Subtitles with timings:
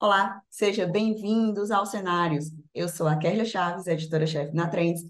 [0.00, 2.52] Olá, sejam bem-vindos aos Cenários.
[2.72, 5.02] Eu sou a Kerlia Chaves, editora-chefe na Trends,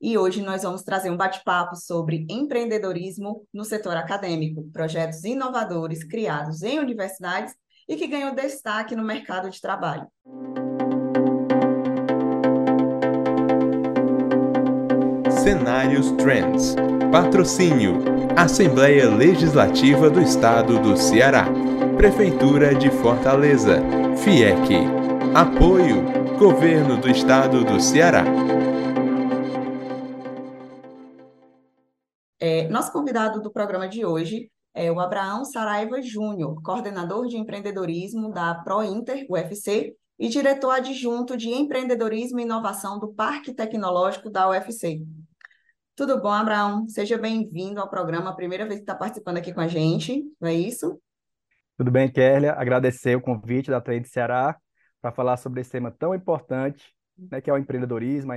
[0.00, 6.62] e hoje nós vamos trazer um bate-papo sobre empreendedorismo no setor acadêmico, projetos inovadores criados
[6.62, 7.54] em universidades
[7.88, 10.06] e que ganham destaque no mercado de trabalho.
[15.42, 16.76] Cenários Trends.
[17.10, 17.98] Patrocínio:
[18.36, 21.46] Assembleia Legislativa do Estado do Ceará.
[21.96, 23.80] Prefeitura de Fortaleza.
[24.18, 24.74] FIEC.
[25.34, 26.02] Apoio:
[26.38, 28.22] Governo do Estado do Ceará.
[32.38, 38.30] É, nosso convidado do programa de hoje é o Abraão Saraiva Júnior, coordenador de empreendedorismo
[38.30, 45.00] da ProInter UFC e diretor adjunto de empreendedorismo e inovação do Parque Tecnológico da UFC.
[45.96, 46.86] Tudo bom, Abraão?
[46.90, 50.52] Seja bem-vindo ao programa, primeira vez que está participando aqui com a gente, não é
[50.52, 51.00] isso?
[51.76, 52.54] Tudo bem, Kélia?
[52.54, 54.56] Agradecer o convite da Trade Ceará
[55.00, 58.32] para falar sobre esse tema tão importante, né, que é o empreendedorismo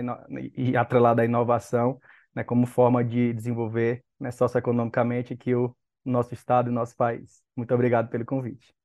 [0.58, 1.98] e atrelado à inovação,
[2.36, 5.74] né, como forma de desenvolver né, socioeconomicamente aqui o
[6.04, 7.42] nosso estado e nosso país.
[7.56, 8.76] Muito obrigado pelo convite.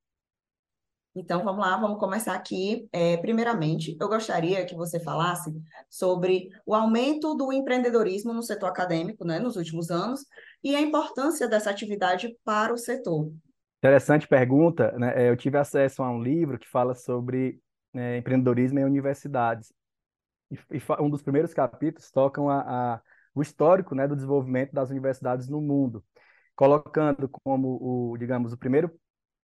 [1.16, 2.88] Então, vamos lá, vamos começar aqui.
[2.92, 5.52] É, primeiramente, eu gostaria que você falasse
[5.90, 10.24] sobre o aumento do empreendedorismo no setor acadêmico, né, nos últimos anos,
[10.62, 13.32] e a importância dessa atividade para o setor.
[13.84, 14.92] Interessante pergunta.
[14.92, 15.24] Né?
[15.24, 17.60] É, eu tive acesso a um livro que fala sobre
[17.92, 19.74] né, empreendedorismo em universidades.
[20.50, 23.02] E, e, um dos primeiros capítulos tocam a, a,
[23.34, 26.02] o histórico né, do desenvolvimento das universidades no mundo,
[26.56, 28.90] colocando como o, digamos, o primeiro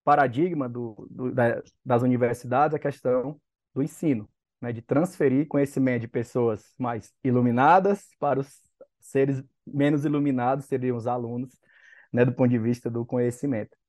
[0.02, 3.38] paradigma do, do, da, das universidades a questão
[3.74, 4.26] do ensino,
[4.58, 8.58] né, de transferir conhecimento de pessoas mais iluminadas para os
[9.00, 11.50] seres menos iluminados, seriam os alunos,
[12.10, 13.79] né, do ponto de vista do conhecimento.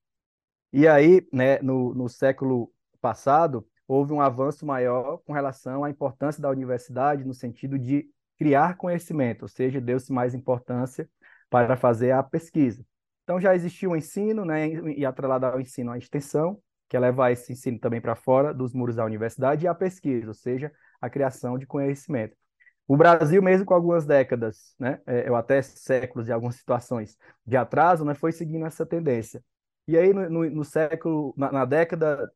[0.73, 6.41] E aí, né, no, no século passado, houve um avanço maior com relação à importância
[6.41, 11.09] da universidade no sentido de criar conhecimento, ou seja, deu-se mais importância
[11.49, 12.83] para fazer a pesquisa.
[13.23, 16.57] Então já existia o ensino, né, e atrelado ao ensino a extensão,
[16.89, 20.27] que é levar esse ensino também para fora dos muros da universidade, e a pesquisa,
[20.27, 22.35] ou seja, a criação de conhecimento.
[22.87, 27.55] O Brasil, mesmo com algumas décadas, né, é, ou até séculos e algumas situações de
[27.55, 29.43] atraso, né, foi seguindo essa tendência.
[29.87, 32.31] E aí, no, no, no século, na, na década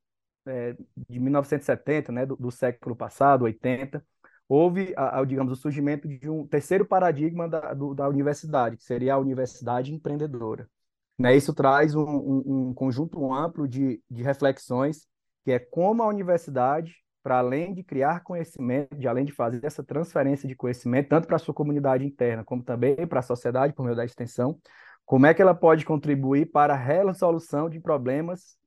[0.45, 0.75] é,
[1.09, 4.03] de 1970, né, do, do, século passado, 80,
[4.47, 8.83] houve, a, a, digamos, o surgimento de um terceiro paradigma da, do, da universidade, que
[8.83, 10.69] seria a universidade empreendedora.
[11.17, 11.35] Né?
[11.35, 15.07] Isso traz um, um, um conjunto amplo de, de reflexões,
[15.43, 19.83] que é como a universidade, para além de criar conhecimento, de além de fazer essa
[19.83, 23.83] transferência de conhecimento, tanto para a sua comunidade interna, como também para a sociedade, por
[23.83, 24.59] meio da extensão,
[25.05, 28.57] como é que ela pode contribuir para a resolução de problemas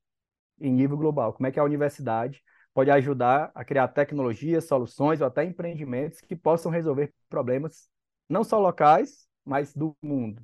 [0.59, 1.33] em nível global?
[1.33, 2.41] Como é que a universidade
[2.73, 7.89] pode ajudar a criar tecnologias, soluções ou até empreendimentos que possam resolver problemas
[8.29, 10.41] não só locais, mas do mundo?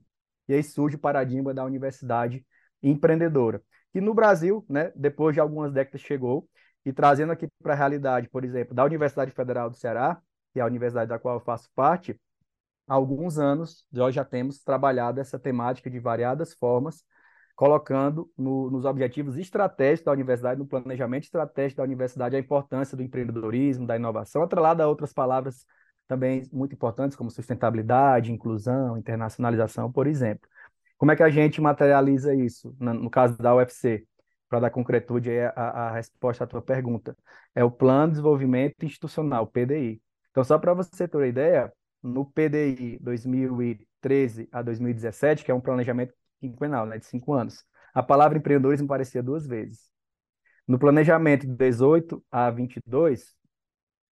[0.47, 2.45] E aí surge o paradigma da universidade
[2.83, 6.47] empreendedora, que no Brasil, né, depois de algumas décadas chegou,
[6.85, 10.21] e trazendo aqui para a realidade, por exemplo, da Universidade Federal do Ceará,
[10.53, 12.19] que é a universidade da qual eu faço parte,
[12.87, 17.03] há alguns anos nós já temos trabalhado essa temática de variadas formas,
[17.55, 23.03] colocando no, nos objetivos estratégicos da universidade, no planejamento estratégico da universidade, a importância do
[23.03, 25.65] empreendedorismo, da inovação, atrelada a outras palavras
[26.07, 30.47] também muito importantes, como sustentabilidade, inclusão, internacionalização, por exemplo.
[30.97, 34.05] Como é que a gente materializa isso, no caso da UFC,
[34.47, 37.17] para dar concretude a, a, resposta à tua pergunta?
[37.53, 40.01] É o Plano de Desenvolvimento Institucional, PDI.
[40.31, 41.71] Então, só para você ter uma ideia,
[42.05, 48.03] no PDI 2013 a 2017, que é um planejamento quinquenal, né, de cinco anos, a
[48.03, 49.89] palavra empreendedorismo aparecia duas vezes.
[50.67, 53.33] No planejamento de 18 a 22,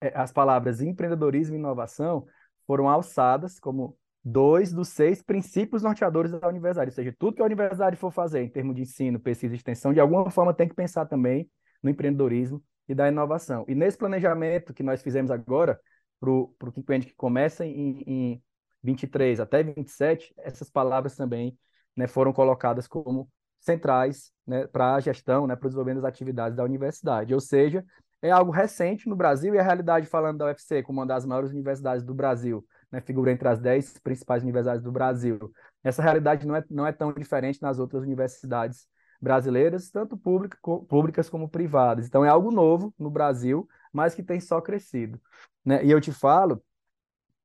[0.01, 2.25] é, as palavras empreendedorismo e inovação
[2.65, 6.89] foram alçadas como dois dos seis princípios norteadores da universidade.
[6.89, 9.93] Ou seja, tudo que a universidade for fazer em termos de ensino, pesquisa e extensão,
[9.93, 11.49] de alguma forma tem que pensar também
[11.81, 13.65] no empreendedorismo e da inovação.
[13.67, 15.79] E nesse planejamento que nós fizemos agora,
[16.57, 18.43] para o quinquênio que começa em, em
[18.81, 21.57] 23 até 27, essas palavras também
[21.95, 23.29] né, foram colocadas como
[23.59, 27.33] centrais né, para a gestão, né, para o desenvolvimento das atividades da universidade.
[27.33, 27.85] Ou seja,
[28.21, 31.51] é algo recente no Brasil e a realidade, falando da UFC como uma das maiores
[31.51, 35.51] universidades do Brasil, né, figura entre as dez principais universidades do Brasil.
[35.83, 38.87] Essa realidade não é, não é tão diferente nas outras universidades
[39.21, 42.05] brasileiras, tanto pública, públicas como privadas.
[42.05, 45.21] Então, é algo novo no Brasil, mas que tem só crescido.
[45.63, 45.85] Né?
[45.85, 46.61] E eu te falo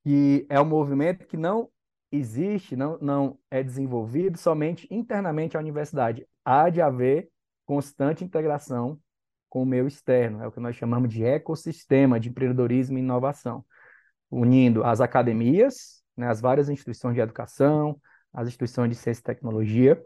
[0.03, 1.69] que é um movimento que não
[2.11, 6.27] existe, não, não é desenvolvido somente internamente à universidade.
[6.45, 7.29] Há de haver
[7.67, 8.99] constante integração
[9.49, 10.43] com o meio externo.
[10.43, 13.65] É o que nós chamamos de ecossistema de empreendedorismo e inovação,
[14.31, 18.01] unindo as academias, né, as várias instituições de educação,
[18.33, 20.03] as instituições de ciência e tecnologia,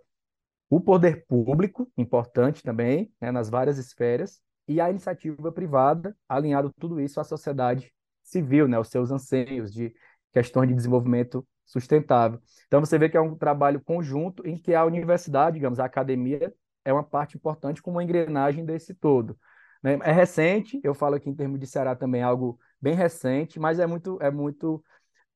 [0.69, 4.41] o poder público, importante também, né, nas várias esferas,
[4.73, 7.93] e a iniciativa privada, alinhado tudo isso à sociedade
[8.23, 9.95] civil, né, os seus anseios de
[10.33, 12.41] questões de desenvolvimento sustentável.
[12.67, 16.53] Então você vê que é um trabalho conjunto em que a universidade, digamos, a academia
[16.85, 19.39] é uma parte importante como uma engrenagem desse todo.
[19.83, 19.99] Né?
[20.03, 23.87] É recente, eu falo aqui em termos de Ceará também algo bem recente, mas é
[23.87, 24.83] muito, é muito,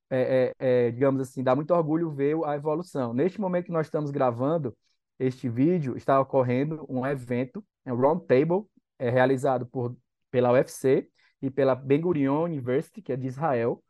[0.09, 3.13] é, é, é, digamos assim, dá muito orgulho ver a evolução.
[3.13, 4.77] Neste momento que nós estamos gravando
[5.19, 8.67] este vídeo, está ocorrendo um evento, é um roundtable,
[8.99, 9.97] é realizado por,
[10.31, 11.09] pela UFC
[11.43, 13.83] e pela Ben Gurion University, que é de Israel,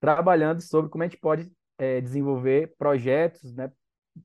[0.00, 3.72] trabalhando sobre como a gente pode é, desenvolver projetos, né,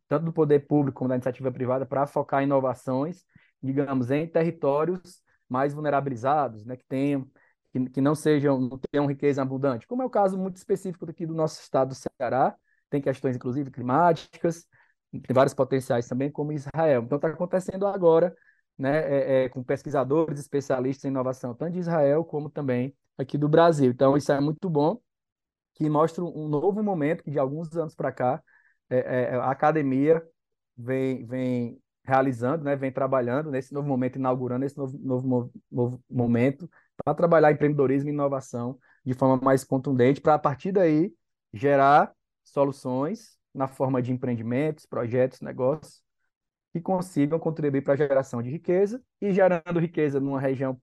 [0.08, 3.24] tanto do poder público como da iniciativa privada, para focar inovações,
[3.62, 7.28] digamos, em territórios mais vulnerabilizados, né, que tenham
[7.72, 11.26] que, que não sejam, não tenham riqueza abundante, como é o caso muito específico aqui
[11.26, 12.56] do nosso estado do Ceará,
[12.90, 14.66] tem questões, inclusive, climáticas,
[15.12, 17.04] tem vários potenciais também, como Israel.
[17.04, 18.36] Então, está acontecendo agora,
[18.80, 23.50] né, é, é, com pesquisadores, especialistas em inovação, tanto de Israel como também aqui do
[23.50, 23.92] Brasil.
[23.92, 25.02] Então, isso é muito bom,
[25.76, 28.42] que mostra um novo momento que, de alguns anos para cá,
[28.90, 30.24] é, é, a academia
[30.78, 36.70] vem, vem realizando, né, vem trabalhando nesse novo momento, inaugurando esse novo, novo, novo momento
[37.04, 41.14] para trabalhar empreendedorismo e inovação de forma mais contundente, para a partir daí
[41.54, 46.02] gerar soluções na forma de empreendimentos, projetos, negócios
[46.72, 50.80] que consigam contribuir para a geração de riqueza e gerando riqueza numa região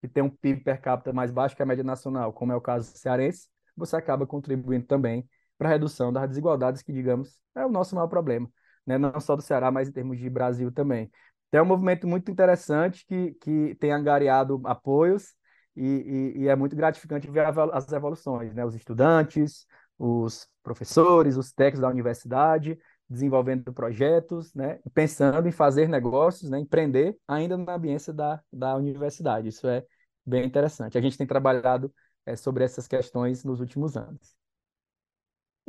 [0.00, 2.60] que tem um PIB per capita mais baixo que a média nacional, como é o
[2.60, 5.28] caso cearense, você acaba contribuindo também
[5.58, 8.48] para a redução das desigualdades, que, digamos, é o nosso maior problema,
[8.86, 8.98] né?
[8.98, 11.10] não só do Ceará, mas em termos de Brasil também.
[11.48, 15.34] Então, é um movimento muito interessante que, que tem angariado apoios
[15.74, 18.64] e, e, e é muito gratificante ver as evoluções, né?
[18.64, 19.66] Os estudantes,
[19.98, 24.80] os professores, os técnicos da universidade, desenvolvendo projetos, né?
[24.92, 26.58] pensando em fazer negócios, né?
[26.58, 29.48] empreender ainda na ambiência da, da universidade.
[29.48, 29.84] Isso é
[30.24, 30.98] bem interessante.
[30.98, 31.92] A gente tem trabalhado
[32.24, 34.34] é, sobre essas questões nos últimos anos.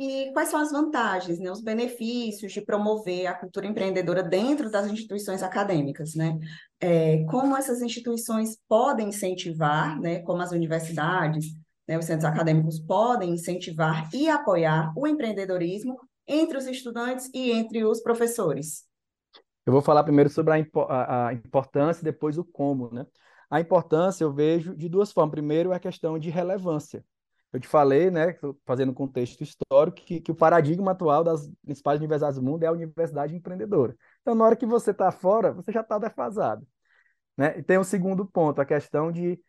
[0.00, 4.86] E quais são as vantagens, né, os benefícios de promover a cultura empreendedora dentro das
[4.86, 6.38] instituições acadêmicas, né?
[6.78, 11.46] É, como essas instituições podem incentivar, né, como as universidades,
[11.88, 17.84] né, os centros acadêmicos podem incentivar e apoiar o empreendedorismo entre os estudantes e entre
[17.84, 18.86] os professores?
[19.64, 23.06] Eu vou falar primeiro sobre a, importância, depois o como, né?
[23.50, 25.32] A importância eu vejo de duas formas.
[25.32, 27.04] Primeiro, é a questão de relevância.
[27.52, 28.36] Eu te falei, né,
[28.66, 32.72] fazendo contexto histórico, que, que o paradigma atual das principais universidades do mundo é a
[32.72, 33.96] universidade empreendedora.
[34.20, 36.66] Então, na hora que você está fora, você já está defasado.
[37.36, 37.58] Né?
[37.58, 39.40] E tem o um segundo ponto, a questão de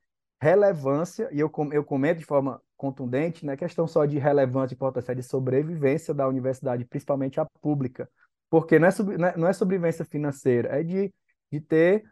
[0.41, 4.75] relevância, e eu, eu comento de forma contundente, não é questão só de relevância e
[4.75, 8.09] importância, é de sobrevivência da universidade, principalmente a pública.
[8.49, 11.13] Porque não é, sub, não é, é sobrevivência financeira, é de,
[11.51, 12.03] de ter,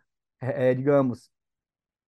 [0.41, 1.29] é, é digamos,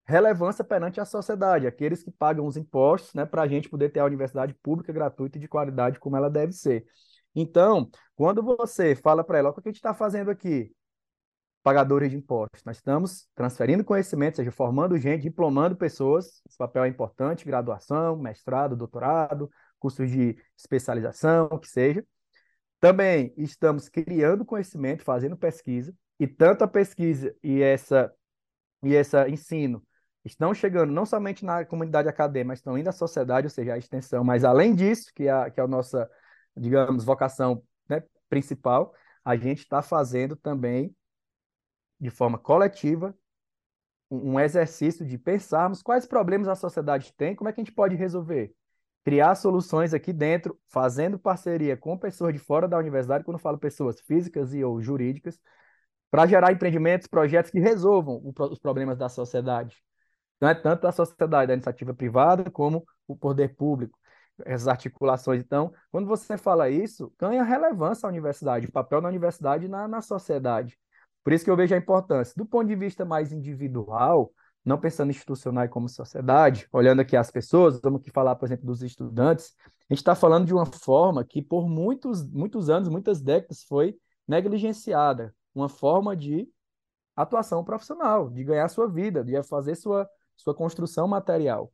[0.06, 4.00] relevância perante a sociedade, aqueles que pagam os impostos, né, para a gente poder ter
[4.00, 6.86] a universidade pública, gratuita e de qualidade como ela deve ser.
[7.34, 10.72] Então, quando você fala para ela, o que a gente está fazendo aqui?
[11.70, 12.64] Pagadores de impostos.
[12.66, 18.76] Nós estamos transferindo conhecimento, seja, formando gente, diplomando pessoas, esse papel é importante, graduação, mestrado,
[18.76, 22.04] doutorado, cursos de especialização, o que seja.
[22.80, 28.12] Também estamos criando conhecimento, fazendo pesquisa, e tanto a pesquisa e essa
[28.82, 29.84] e esse ensino
[30.26, 33.78] estão chegando não somente na comunidade acadêmica, mas estão indo à sociedade, ou seja, a
[33.78, 34.24] extensão.
[34.24, 36.10] Mas além disso, que é a, que é a nossa,
[36.58, 38.92] digamos, vocação né, principal,
[39.24, 40.96] a gente está fazendo também,
[42.00, 43.16] de forma coletiva,
[44.10, 47.96] um, exercício de pensarmos quais problemas a sociedade tem, como é que a gente pode
[47.96, 48.54] resolver.
[49.06, 54.00] Criar soluções aqui dentro, fazendo parceria com pessoas de fora da universidade, quando falo pessoas
[54.02, 55.40] físicas e ou jurídicas,
[56.12, 59.78] para gerar empreendimentos, projetos que resolvam os problemas da sociedade
[60.48, 63.98] é tanto da sociedade, da iniciativa privada, como o poder público,
[64.46, 65.42] essas articulações.
[65.42, 70.02] Então, quando você fala isso, ganha relevância a universidade, o papel da universidade na, na
[70.02, 70.78] sociedade.
[71.24, 72.34] Por isso que eu vejo a importância.
[72.38, 74.32] Do ponto de vista mais individual,
[74.64, 78.66] não pensando institucional e como sociedade, olhando aqui as pessoas, vamos aqui falar, por exemplo,
[78.66, 79.54] dos estudantes,
[79.90, 83.98] a gente está falando de uma forma que por muitos, muitos anos, muitas décadas foi
[84.28, 86.48] negligenciada, uma forma de
[87.16, 90.08] atuação profissional, de ganhar sua vida, de fazer sua,
[90.38, 91.72] sua construção material.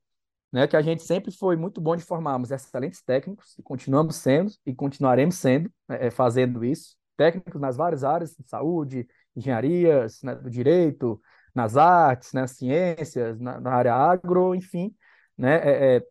[0.52, 4.54] Né, que a gente sempre foi muito bom de formarmos excelentes técnicos, e continuamos sendo,
[4.66, 10.36] e continuaremos sendo, né, é, fazendo isso, técnicos nas várias áreas, de saúde, engenharias, né,
[10.36, 11.22] do direito,
[11.54, 14.96] nas artes, nas né, ciências, na, na área agro, enfim,
[15.38, 16.08] né, é, é,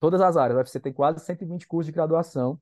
[0.00, 0.56] todas as áreas.
[0.56, 2.60] O UFC tem quase 120 cursos de graduação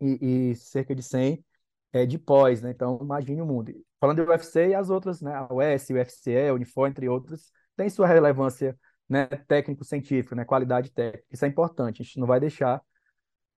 [0.00, 1.44] e, e cerca de 100
[1.92, 2.70] é, de pós, né?
[2.70, 3.72] Então, imagine o mundo.
[4.00, 5.32] Falando do UFC e as outras, né?
[5.34, 8.76] A US, o UFC, o Unifor, entre outras, tem sua relevância
[9.08, 11.26] né, técnico-científica, né, qualidade técnica.
[11.30, 12.82] Isso é importante, a gente não vai deixar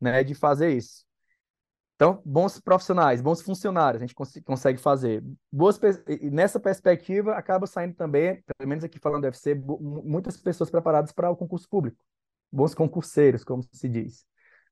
[0.01, 1.05] né, de fazer isso.
[1.97, 5.25] Então, bons profissionais, bons funcionários, a gente cons consegue fazer.
[5.51, 5.81] Boas
[6.31, 11.31] nessa perspectiva, acaba saindo também, pelo menos aqui falando do UFC, muitas pessoas preparadas para
[11.31, 11.97] o concurso público.
[12.53, 14.27] Bons concurseiros, como se diz.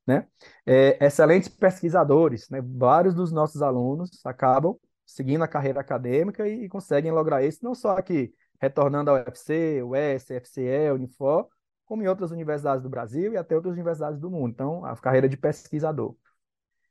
[0.06, 0.26] Né?
[0.66, 2.60] É, excelentes pesquisadores, né?
[2.62, 7.74] Vários dos nossos alunos acabam seguindo a carreira acadêmica e, e conseguem lograr isso, não
[7.74, 11.48] só aqui retornando ao UFC, US, FCE, Unifor,
[11.86, 14.52] como em outras universidades do Brasil e até outras universidades do mundo.
[14.52, 16.14] Então, a carreira de pesquisador,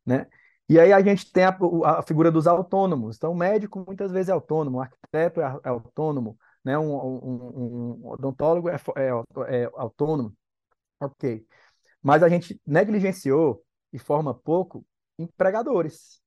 [0.05, 0.27] né?
[0.69, 3.17] E aí a gente tem a, a figura dos autônomos.
[3.17, 6.77] Então, o médico muitas vezes é autônomo, o arquiteto é, é autônomo, né?
[6.77, 10.33] Um, um, um odontólogo é, é, é autônomo.
[11.00, 11.45] Ok.
[12.01, 14.86] Mas a gente negligenciou e forma pouco
[15.17, 16.22] empregadores,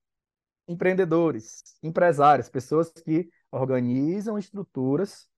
[0.68, 5.28] empreendedores, empresários, pessoas que organizam estruturas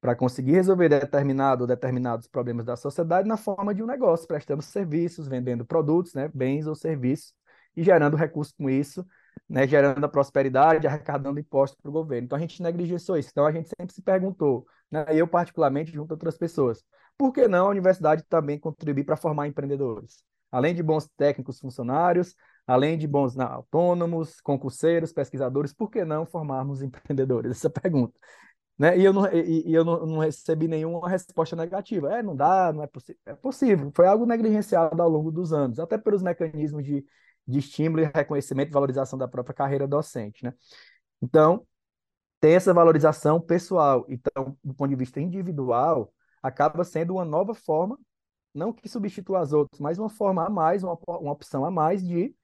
[0.00, 4.62] para conseguir resolver determinado ou determinados problemas da sociedade na forma de um negócio, prestando
[4.62, 7.34] serviços, vendendo produtos, né, bens ou serviços,
[7.76, 9.06] e gerando recursos com isso,
[9.48, 12.26] né, gerando a prosperidade, arrecadando impostos para o governo.
[12.26, 13.30] Então a gente negligenciou isso.
[13.30, 16.82] Então a gente sempre se perguntou, né, eu particularmente, junto a outras pessoas,
[17.16, 20.22] por que não a universidade também contribuir para formar empreendedores?
[20.50, 22.34] Além de bons técnicos funcionários,
[22.66, 27.52] além de bons não, autônomos, concurseiros, pesquisadores, por que não formarmos empreendedores?
[27.52, 28.18] Essa pergunta.
[28.78, 28.96] Né?
[28.96, 32.12] E eu, não, e, e eu não, não, recebi nenhuma resposta negativa.
[32.14, 33.20] É, não dá, não é possível.
[33.26, 33.90] É possível.
[33.92, 37.04] Foi algo negligenciado ao longo dos anos, até pelos mecanismos de,
[37.48, 40.44] de estímulo e reconhecimento e valorização da própria carreira docente.
[40.44, 40.54] Né?
[41.22, 41.66] Então,
[42.40, 44.04] tem essa valorização pessoal.
[44.08, 46.12] Então, do ponto de vista individual,
[46.42, 47.98] acaba sendo uma nova forma,
[48.54, 52.06] não que substitua as outras, mas uma forma a mais, uma, uma opção a mais
[52.06, 52.34] de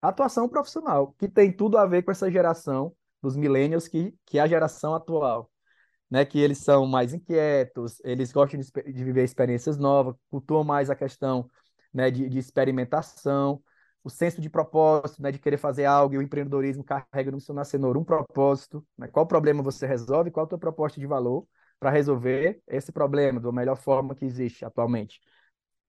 [0.00, 4.42] atuação profissional, que tem tudo a ver com essa geração dos millennials, que, que é
[4.42, 5.50] a geração atual
[6.10, 10.90] né, que eles são mais inquietos, eles gostam de, de viver experiências novas, cultuam mais
[10.90, 11.50] a questão
[11.92, 13.62] né, de, de, experimentação,
[14.06, 17.52] o senso de propósito, né, de querer fazer algo, e o empreendedorismo carrega no seu
[17.52, 21.44] nascenor um propósito, né, qual problema você resolve, qual a tua proposta de valor
[21.80, 25.20] para resolver esse problema da melhor forma que existe atualmente.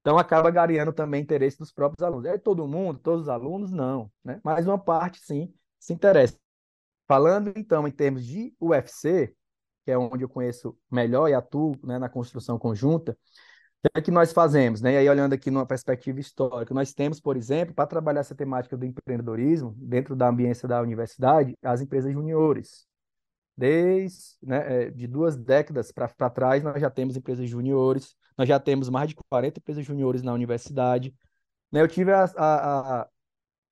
[0.01, 2.25] Então, acaba gareando também interesse dos próprios alunos.
[2.25, 4.41] É todo mundo, todos os alunos, não, né?
[4.43, 6.39] mas uma parte, sim, se interessa.
[7.07, 9.31] Falando, então, em termos de UFC,
[9.85, 13.15] que é onde eu conheço melhor e atuo né, na construção conjunta,
[13.83, 14.81] o que é que nós fazemos?
[14.81, 14.93] Né?
[14.93, 18.75] E aí, olhando aqui numa perspectiva histórica, nós temos, por exemplo, para trabalhar essa temática
[18.75, 22.87] do empreendedorismo, dentro da ambiência da universidade, as empresas juniores.
[23.55, 28.59] Desde né, é, de duas décadas para trás, nós já temos empresas juniores, nós já
[28.59, 31.15] temos mais de 40 empresas juniores na universidade.
[31.71, 31.81] Né?
[31.81, 33.07] Eu tive a, a, a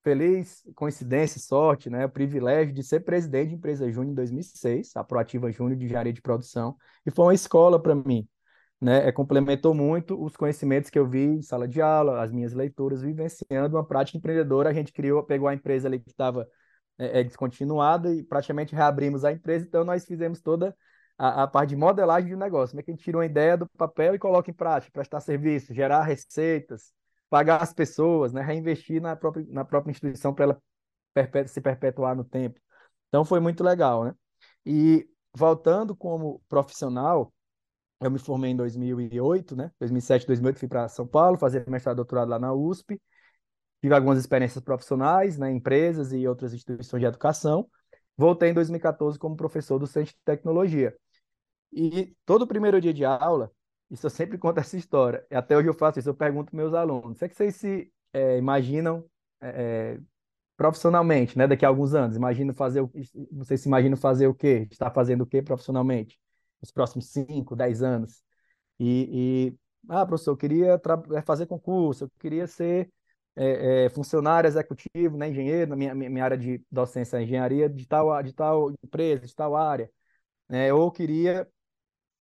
[0.04, 5.04] feliz coincidência, sorte, né, o privilégio de ser presidente de empresa júnior em 2006, a
[5.04, 8.28] Proativa Júnior de Engenharia de Produção, e foi uma escola para mim,
[8.82, 12.54] né, é, complementou muito os conhecimentos que eu vi em sala de aula, as minhas
[12.54, 16.48] leituras, vivenciando uma prática empreendedora, a gente criou, pegou a empresa ali que estava
[16.98, 20.76] é, é, descontinuada e praticamente reabrimos a empresa, então nós fizemos toda
[21.18, 23.58] a, a parte de modelagem de negócio, como é que a gente tira uma ideia
[23.58, 26.94] do papel e coloca em prática, prestar serviço, gerar receitas,
[27.30, 28.42] pagar as pessoas, né?
[28.42, 30.62] reinvestir na própria, na própria instituição para ela
[31.14, 32.60] perpetu se perpetuar no tempo.
[33.08, 34.14] Então foi muito legal, né?
[34.66, 37.34] E voltando como profissional,
[38.02, 39.72] eu me formei em 2008, né?
[39.80, 43.02] 2007, 2008 fui para São Paulo fazer mestrado e doutorado lá na USP.
[43.82, 47.70] Tive algumas experiências profissionais, né, empresas e outras instituições de educação.
[48.18, 50.96] Voltei em 2014 como professor do Centro de Tecnologia.
[51.72, 53.52] E todo primeiro dia de aula,
[53.92, 55.26] isso eu sempre conto essa história.
[55.32, 57.22] Até hoje eu faço isso, eu pergunto meus alunos.
[57.22, 59.06] O que vocês se é, imaginam
[59.42, 60.00] é, é,
[60.58, 61.48] profissionalmente, né?
[61.48, 62.16] Daqui a alguns anos.
[62.16, 62.92] Imagina fazer o,
[63.32, 64.68] vocês se imaginam fazer o quê?
[64.72, 66.18] Estar fazendo o quê profissionalmente?
[66.66, 68.24] Nos próximos 5, 10 anos.
[68.80, 69.58] E, e,
[69.88, 70.82] ah, professor, eu queria
[71.16, 72.92] é, fazer concurso, eu queria ser
[73.36, 78.22] é, é, funcionário executivo, né, engenheiro, na minha, minha área de docência, engenharia de tal,
[78.24, 79.92] de tal empresa, de tal área.
[80.50, 81.48] É, ou eu queria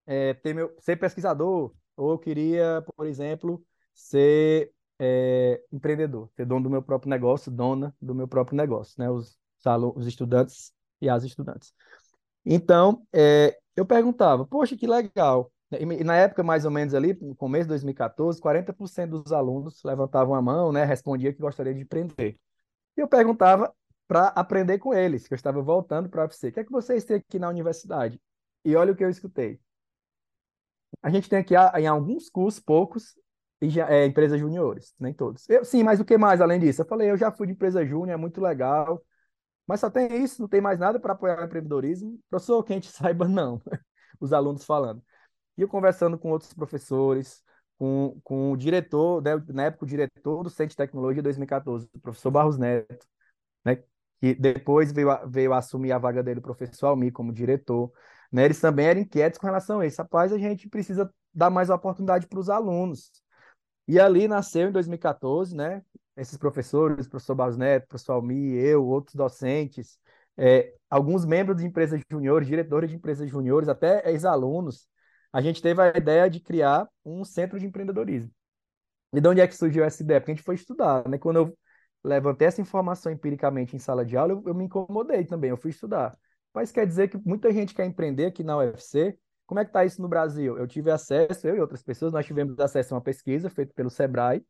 [0.06, 6.64] é, ter meu, ser pesquisador, ou eu queria, por exemplo, ser é, empreendedor, ser dono
[6.64, 9.10] do meu próprio negócio, dona do meu próprio negócio, né?
[9.10, 9.38] Os,
[9.96, 11.72] os estudantes e as estudantes.
[12.44, 15.52] Então, é, eu perguntava, poxa, que legal.
[15.72, 20.34] E na época, mais ou menos ali, no começo de 2014, 40% dos alunos levantavam
[20.34, 20.84] a mão, né?
[20.84, 22.38] Respondia que gostaria de empreender.
[22.96, 23.74] E eu perguntava
[24.06, 26.48] para aprender com eles, que eu estava voltando para a UFC.
[26.48, 28.20] O que é que vocês têm aqui na universidade?
[28.64, 29.60] E olha o que eu escutei.
[31.02, 33.14] A gente tem aqui, em alguns cursos, poucos,
[33.88, 35.48] é, empresas juniores, nem todos.
[35.48, 36.82] Eu, sim, mas o que mais além disso?
[36.82, 39.02] Eu falei, eu já fui de empresa júnior, é muito legal,
[39.66, 42.18] mas só tem isso, não tem mais nada para apoiar o empreendedorismo.
[42.28, 43.60] Professor, que a gente saiba, não.
[44.20, 45.02] Os alunos falando.
[45.56, 47.42] E eu conversando com outros professores,
[47.78, 52.00] com, com o diretor, né, na época o diretor do Centro de Tecnologia 2014, o
[52.00, 53.06] professor Barros Neto,
[53.64, 53.76] né,
[54.20, 57.92] que depois veio, veio assumir a vaga dele, o professor Almir, como diretor.
[58.32, 60.00] Né, eles também eram inquietos com relação a isso.
[60.02, 63.10] Rapaz, a gente precisa dar mais oportunidade para os alunos.
[63.86, 65.82] E ali nasceu em 2014, né?
[66.16, 69.98] Esses professores, professor Barros Neto, professor Almi, eu, outros docentes,
[70.36, 74.88] é, alguns membros de empresas juniores, diretores de empresas juniores, até ex-alunos,
[75.32, 78.30] a gente teve a ideia de criar um centro de empreendedorismo.
[79.12, 80.20] E de onde é que surgiu essa ideia?
[80.20, 81.18] Porque a gente foi estudar, né?
[81.18, 81.58] Quando eu
[82.02, 85.70] levantei essa informação empiricamente em sala de aula, eu, eu me incomodei também, eu fui
[85.70, 86.16] estudar.
[86.52, 89.16] Mas quer dizer que muita gente quer empreender aqui na UFC,
[89.46, 90.56] como é que está isso no Brasil?
[90.58, 93.90] Eu tive acesso, eu e outras pessoas, nós tivemos acesso a uma pesquisa feita pelo
[93.90, 94.44] Sebrae,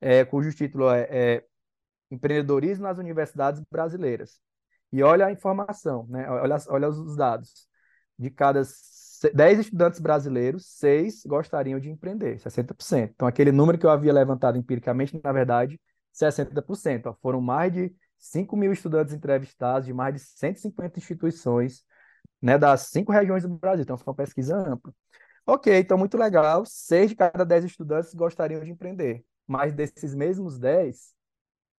[0.00, 1.44] é, cujo título é, é
[2.10, 4.40] Empreendedorismo nas Universidades Brasileiras.
[4.92, 6.28] E olha a informação, né?
[6.30, 7.68] olha, olha os dados.
[8.18, 8.62] De cada
[9.34, 13.10] 10 estudantes brasileiros, 6 gostariam de empreender, 60%.
[13.14, 15.80] Então, aquele número que eu havia levantado empiricamente, na verdade,
[16.12, 17.06] 60%.
[17.06, 21.84] Ó, foram mais de 5 mil estudantes entrevistados de mais de 150 instituições
[22.40, 23.82] né, das cinco regiões do Brasil.
[23.82, 24.92] Então, foi uma pesquisa ampla.
[25.46, 26.64] Ok, então muito legal.
[26.66, 29.24] Seis de cada dez estudantes gostariam de empreender.
[29.48, 31.14] Mas desses mesmos dez,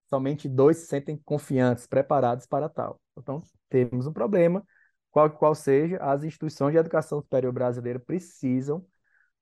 [0.08, 3.00] somente dois se sentem confiantes, preparados para tal.
[3.16, 4.64] Então, temos um problema,
[5.10, 8.84] qual qual seja, as instituições de educação superior brasileira precisam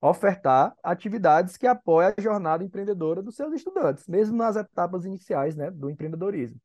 [0.00, 5.70] ofertar atividades que apoiem a jornada empreendedora dos seus estudantes, mesmo nas etapas iniciais né,
[5.70, 6.60] do empreendedorismo.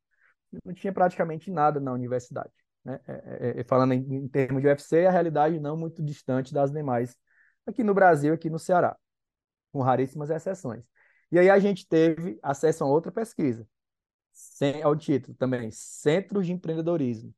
[0.66, 2.52] Não tinha praticamente nada na universidade.
[2.84, 3.00] Né?
[3.08, 6.72] É, é, é, falando em, em, termos de UFC, a realidade não muito distante das
[6.72, 7.16] demais
[7.66, 8.98] aqui no Brasil, aqui no Ceará,
[9.72, 10.84] com raríssimas exceções.
[11.32, 13.68] E aí a gente teve acesso a outra pesquisa,
[14.32, 17.34] sem, ao título também, Centros de Empreendedorismo.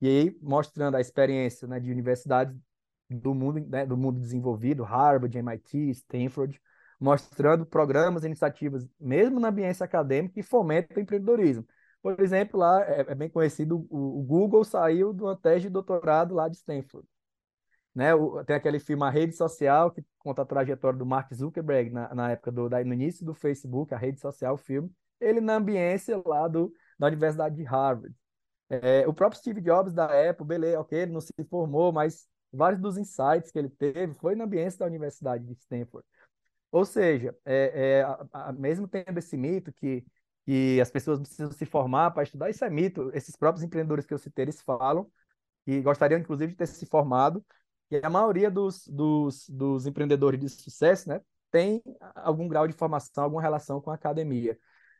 [0.00, 2.56] E aí mostrando a experiência né, de universidades
[3.08, 6.60] do mundo, né, do mundo desenvolvido, Harvard, MIT, Stanford,
[7.00, 11.66] mostrando programas e iniciativas, mesmo na ambiência acadêmica, que fomentam o empreendedorismo.
[12.02, 15.70] Por exemplo, lá é, é bem conhecido, o, o, Google saiu de uma tese de
[15.70, 17.06] doutorado lá de Stanford.
[17.94, 18.10] Né?
[18.46, 22.30] Tem aquele filme A Rede Social, que conta a trajetória do Mark Zuckerberg na, na
[22.30, 26.20] época do da, no início do Facebook, a rede social, o filme, ele na ambiência
[26.24, 28.14] lá do, da Universidade de Harvard.
[28.68, 32.80] É, o próprio Steve Jobs da Apple, beleza, ok, ele não se formou, mas vários
[32.80, 36.06] dos insights que ele teve foi na ambiência da Universidade de Stanford.
[36.70, 40.04] Ou seja, é, é, a, a, mesmo tendo esse mito que
[40.50, 43.10] que as pessoas precisam se formar para estudar, isso é mito.
[43.14, 45.10] Esses próprios empreendedores que eu citei, eles falam
[45.64, 47.44] que gostariam, inclusive, de ter se formado.
[47.90, 51.82] E a maioria dos, dos, dos empreendedores de sucesso né, tem
[52.14, 54.58] algum grau de formação, alguma relação com a academia.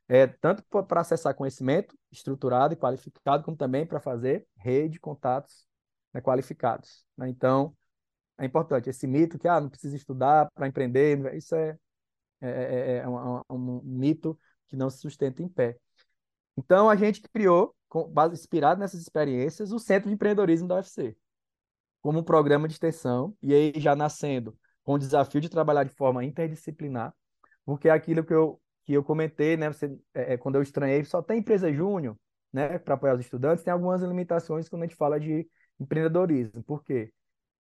[0.09, 5.69] É, tanto para acessar conhecimento estruturado e qualificado, como também para fazer rede de contatos
[6.13, 7.05] né, qualificados.
[7.17, 7.29] Né?
[7.29, 7.77] Então,
[8.37, 11.79] é importante esse mito que ah, não precisa estudar para empreender, isso é,
[12.41, 15.79] é, é, é um, um, mito que não se sustenta em pé.
[16.57, 21.17] Então, a gente criou, com, inspirado nessas experiências, o Centro de Empreendedorismo da UFC,
[22.01, 25.91] como um programa de extensão, e aí já nascendo com o desafio de trabalhar de
[25.91, 27.15] forma interdisciplinar,
[27.65, 31.05] porque é aquilo que eu, que eu comentei, né, você, é, é quando eu estranhei,
[31.05, 32.17] só tem empresa júnior,
[32.53, 36.63] né, para apoiar os estudantes, tem algumas limitações quando a gente fala de empreendedorismo.
[36.65, 37.13] Por quê?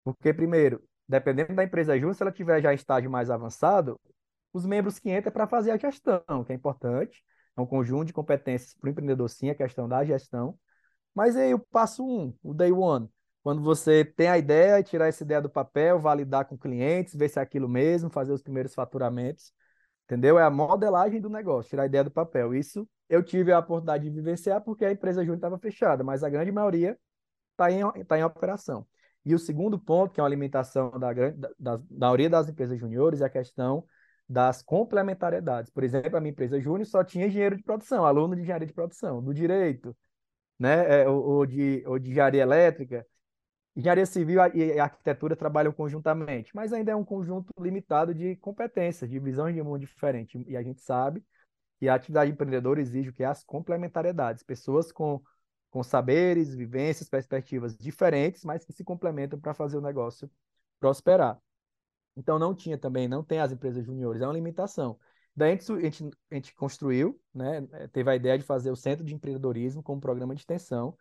[0.03, 3.99] Porque, primeiro, dependendo da empresa júnior, se ela tiver já estágio mais avançado,
[4.53, 7.23] os membros que entram para fazer a gestão, que é importante.
[7.55, 10.57] É um conjunto de competências para o empreendedor, sim, a questão da gestão.
[11.13, 13.09] Mas aí o passo um, o day one,
[13.49, 17.39] quando você tem a ideia, tirar essa ideia do papel, validar com clientes, ver se
[17.39, 19.51] é aquilo mesmo, fazer os primeiros faturamentos,
[20.05, 20.37] entendeu?
[20.37, 22.53] É a modelagem do negócio, tirar a ideia do papel.
[22.53, 26.29] Isso eu tive a oportunidade de vivenciar porque a empresa júnior estava fechada, mas a
[26.29, 26.95] grande maioria
[27.53, 28.85] está em, tá em operação.
[29.25, 33.19] E o segundo ponto, que é uma alimentação da, da, da maioria das empresas juniores,
[33.19, 33.83] é a questão
[34.29, 35.71] das complementariedades.
[35.71, 38.73] Por exemplo, a minha empresa Júnior só tinha engenheiro de produção, aluno de engenharia de
[38.73, 39.97] produção, do direito,
[40.59, 41.01] né?
[41.01, 43.03] É, ou, ou, de, ou de engenharia elétrica.
[43.79, 49.17] Engenharia civil e arquitetura trabalham conjuntamente, mas ainda é um conjunto limitado de competências, de
[49.19, 50.43] visões de mundo diferente.
[50.49, 51.23] E a gente sabe
[51.79, 53.23] que a atividade empreendedora exige o que?
[53.23, 54.43] As complementariedades.
[54.43, 55.21] Pessoas com,
[55.69, 60.29] com saberes, vivências, perspectivas diferentes, mas que se complementam para fazer o negócio
[60.77, 61.39] prosperar.
[62.17, 64.99] Então não tinha também, não tem as empresas juniores, é uma limitação.
[65.33, 69.15] Daí a gente, a gente, construiu, né, teve a ideia de fazer o Centro de
[69.15, 70.97] Empreendedorismo como programa de extensão,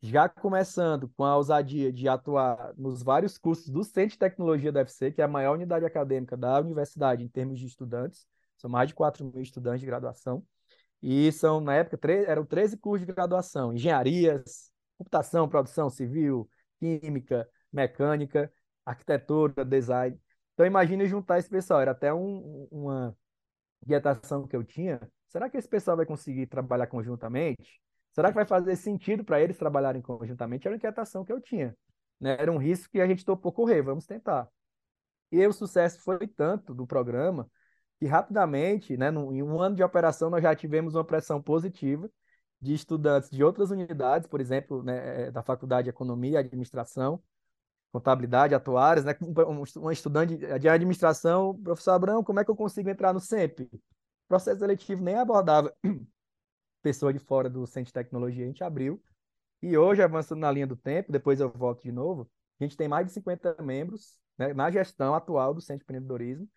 [0.00, 4.80] já começando com a ousadia de atuar nos vários cursos do Centro de Tecnologia da
[4.80, 8.88] UFC, que é a maior unidade acadêmica da universidade em termos de estudantes, são mais
[8.88, 10.44] de 4 mil estudantes de graduação,
[11.02, 18.52] e são, na época, eram 13 cursos de graduação, engenharias, computação, produção civil, química, mecânica,
[18.84, 20.20] arquitetura, design.
[20.54, 23.16] Então, imagine juntar esse pessoal, era até um, uma
[23.82, 27.80] inquietação que eu tinha, será que esse pessoal vai conseguir trabalhar conjuntamente?
[28.18, 30.66] Será que vai fazer sentido para eles trabalharem conjuntamente?
[30.66, 31.72] Era uma inquietação que eu tinha.
[32.18, 32.36] Né?
[32.36, 34.48] Era um risco que a gente topou correr, vamos tentar.
[35.30, 37.48] E o sucesso foi tanto do programa
[37.96, 42.10] que rapidamente, né, no, em um ano de operação, nós já tivemos uma pressão positiva
[42.60, 47.22] de estudantes de outras unidades, por exemplo, né, é, da Faculdade de Economia Administração,
[47.92, 49.14] Contabilidade, atuárias, né,
[49.78, 53.62] um estudante de administração, professor Abrão, como é que eu consigo entrar no CEP?
[53.72, 53.80] O
[54.26, 55.72] processo seletivo nem abordava
[56.82, 59.02] pessoa de fora do Centro de Tecnologia, a gente abriu.
[59.62, 62.88] E hoje, avançando na linha do tempo, depois eu volto de novo, a gente tem
[62.88, 66.48] mais de 50 membros né, na gestão atual do Centro de Empreendedorismo,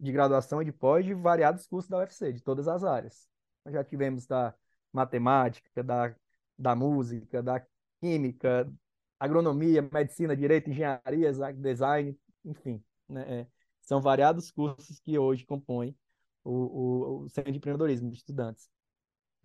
[0.00, 3.28] de graduação e de pós, de variados cursos da UFC, de todas as áreas.
[3.66, 4.54] Já tivemos da
[4.92, 6.14] matemática, da,
[6.58, 7.64] da música, da
[8.00, 8.70] química,
[9.18, 12.82] agronomia, medicina, direito, engenharia, design, enfim.
[13.08, 13.46] Né, é,
[13.82, 15.96] são variados cursos que hoje compõem
[16.44, 18.68] o, o, o Centro de Empreendedorismo de Estudantes.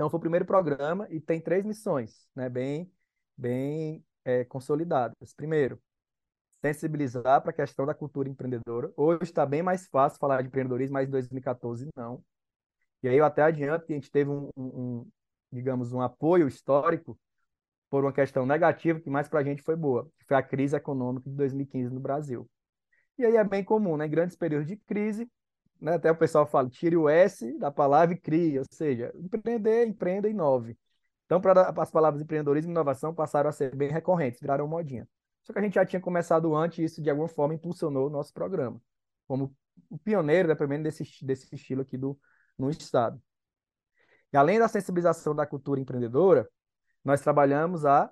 [0.03, 2.91] Então, foi o primeiro programa e tem três missões, né, bem,
[3.37, 5.33] bem é, consolidadas.
[5.33, 5.81] Primeiro,
[6.59, 8.91] sensibilizar para a questão da cultura empreendedora.
[8.97, 12.21] Hoje está bem mais fácil falar de empreendedorismo, mas em 2014 não.
[13.01, 15.07] E aí eu até adianto que a gente teve um, um
[15.49, 17.17] digamos, um apoio histórico
[17.89, 20.75] por uma questão negativa, que mais para a gente foi boa, que foi a crise
[20.75, 22.45] econômica de 2015 no Brasil.
[23.17, 24.05] E aí é bem comum, né?
[24.05, 25.31] Em grandes períodos de crise,
[25.83, 25.95] né?
[25.95, 30.29] Até o pessoal fala, tire o S da palavra e crie, ou seja, empreender, empreenda,
[30.29, 30.77] inove.
[31.25, 35.07] Então, para as palavras empreendedorismo e inovação passaram a ser bem recorrentes, viraram modinha.
[35.43, 38.09] Só que a gente já tinha começado antes e isso, de alguma forma, impulsionou o
[38.09, 38.81] nosso programa,
[39.27, 39.53] como
[39.89, 42.17] o pioneiro, né, pelo desse, desse estilo aqui do,
[42.57, 43.21] no Estado.
[44.31, 46.47] E além da sensibilização da cultura empreendedora,
[47.03, 48.09] nós trabalhamos a,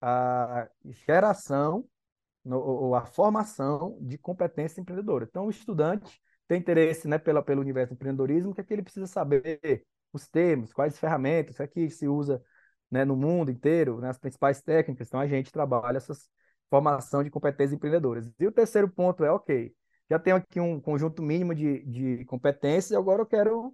[0.00, 1.84] a geração
[2.44, 5.26] no, ou a formação de competência empreendedora.
[5.28, 8.82] Então, o estudante tem interesse né, pela, pelo universo do empreendedorismo, que é que ele
[8.82, 9.86] precisa saber?
[10.12, 12.42] Os termos, quais ferramentas, o é que se usa
[12.90, 15.06] né, no mundo inteiro, né, as principais técnicas.
[15.06, 16.12] Então, a gente trabalha essa
[16.68, 18.32] formação de competências empreendedoras.
[18.36, 19.72] E o terceiro ponto é, ok,
[20.10, 23.72] já tenho aqui um conjunto mínimo de, de competências, agora eu quero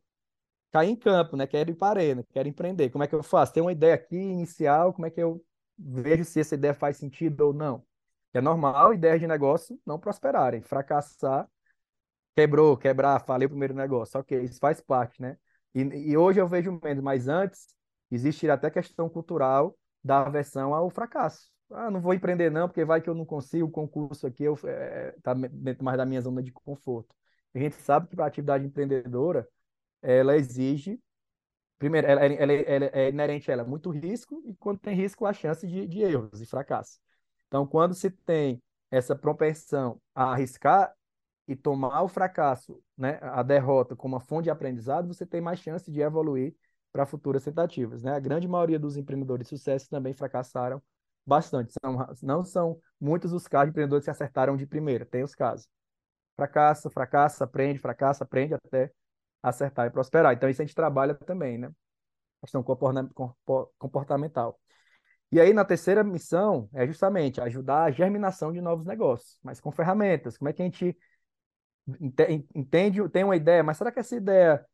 [0.70, 1.46] cair em campo, né?
[1.46, 2.90] Quero ir para a arena, quero empreender.
[2.90, 3.54] Como é que eu faço?
[3.54, 5.42] Tem uma ideia aqui inicial, como é que eu
[5.78, 7.82] vejo se essa ideia faz sentido ou não?
[8.34, 11.48] É normal ideias de negócio não prosperarem, fracassar
[12.36, 14.20] quebrou, quebrar, falei o primeiro negócio.
[14.20, 15.38] Ok, isso faz parte, né?
[15.74, 17.74] E, e hoje eu vejo menos, mas antes
[18.10, 21.50] existe até questão cultural da aversão ao fracasso.
[21.70, 24.68] Ah, não vou empreender não, porque vai que eu não consigo, o concurso aqui está
[24.70, 27.14] é, tá dentro mais da minha zona de conforto.
[27.54, 29.48] A gente sabe que a atividade empreendedora,
[30.02, 31.00] ela exige,
[31.78, 35.32] primeiro, ela, ela, ela, é inerente a ela muito risco, e quando tem risco, a
[35.32, 36.98] chance de, de erros e fracasso.
[37.48, 40.94] Então, quando se tem essa propensão a arriscar,
[41.48, 45.60] e tomar o fracasso, né, a derrota como uma fonte de aprendizado, você tem mais
[45.60, 46.54] chance de evoluir
[46.92, 48.02] para futuras tentativas.
[48.02, 48.12] Né?
[48.12, 50.82] A grande maioria dos empreendedores de sucesso também fracassaram
[51.24, 51.72] bastante.
[51.80, 55.68] São, não são muitos os casos de empreendedores que acertaram de primeira, tem os casos.
[56.36, 58.90] Fracassa, fracassa, aprende, fracassa, aprende até
[59.42, 60.34] acertar e prosperar.
[60.34, 61.70] Então, isso a gente trabalha também, né?
[62.40, 62.62] Questão
[63.78, 64.58] comportamental.
[65.32, 69.72] E aí, na terceira missão, é justamente ajudar a germinação de novos negócios, mas com
[69.72, 70.36] ferramentas.
[70.38, 70.96] Como é que a gente
[72.54, 74.64] entende, tem uma ideia, mas será que essa ideia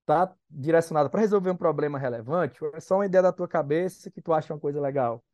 [0.00, 2.62] está direcionada para resolver um problema relevante?
[2.64, 5.24] Ou é só uma ideia da tua cabeça que tu acha uma coisa legal?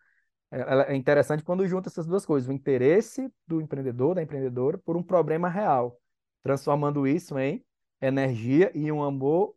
[0.51, 4.97] É, é interessante quando junta essas duas coisas, o interesse do empreendedor, da empreendedora, por
[4.97, 5.99] um problema real,
[6.43, 7.65] transformando isso em
[8.01, 9.55] energia e um amor,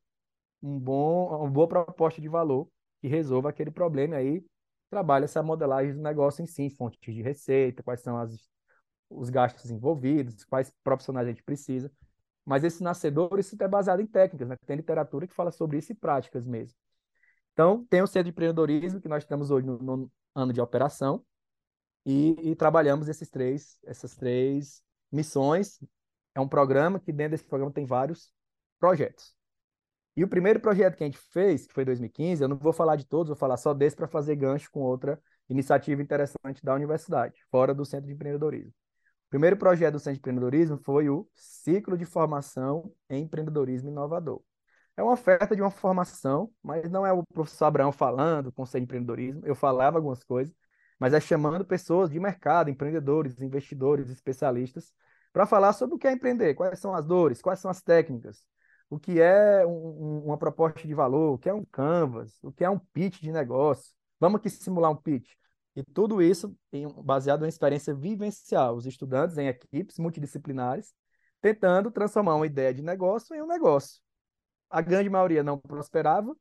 [0.61, 2.67] um bom, uma boa proposta de valor
[3.01, 4.15] que resolva aquele problema.
[4.15, 4.45] E aí
[4.89, 8.49] trabalha essa modelagem do negócio em si, fontes de receita, quais são as
[9.11, 11.91] os gastos envolvidos, quais profissionais a gente precisa.
[12.45, 14.55] Mas esse nascedor, isso é baseado em técnicas, né?
[14.65, 16.75] Tem literatura que fala sobre isso e práticas mesmo.
[17.53, 21.23] Então, tem o Centro de Empreendedorismo, que nós estamos hoje no, no ano de operação,
[22.05, 25.79] e, e, trabalhamos esses três, essas três missões.
[26.33, 28.33] É um programa que dentro desse programa tem vários
[28.79, 29.35] projetos.
[30.15, 32.73] E o primeiro projeto que a gente fez, que foi em 2015, eu não vou
[32.73, 36.73] falar de todos, vou falar só desse para fazer gancho com outra iniciativa interessante da
[36.73, 38.73] universidade, fora do Centro de Empreendedorismo
[39.31, 44.43] primeiro projeto do Centro de Empreendedorismo foi o Ciclo de Formação em Empreendedorismo Inovador.
[44.97, 48.87] É uma oferta de uma formação, mas não é o professor Abraão falando, conselho de
[48.87, 49.41] empreendedorismo.
[49.45, 50.53] Eu falava algumas coisas,
[50.99, 54.91] mas é chamando pessoas de mercado, empreendedores, investidores, especialistas,
[55.31, 58.45] para falar sobre o que é empreender, quais são as dores, quais são as técnicas,
[58.89, 62.65] o que é um, uma proposta de valor, o que é um canvas, o que
[62.65, 63.93] é um pitch de negócio.
[64.19, 65.31] Vamos aqui simular um pitch.
[65.75, 66.55] E tudo isso
[67.03, 70.93] baseado em experiência vivencial, os estudantes em equipes multidisciplinares,
[71.41, 74.01] tentando transformar uma ideia de negócio em um negócio.
[74.69, 76.35] A grande maioria não prosperava,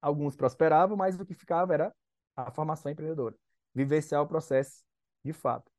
[0.00, 1.94] alguns prosperavam, mas o que ficava era
[2.36, 3.36] a formação empreendedora,
[3.74, 4.82] vivenciar o processo
[5.24, 5.70] de fato.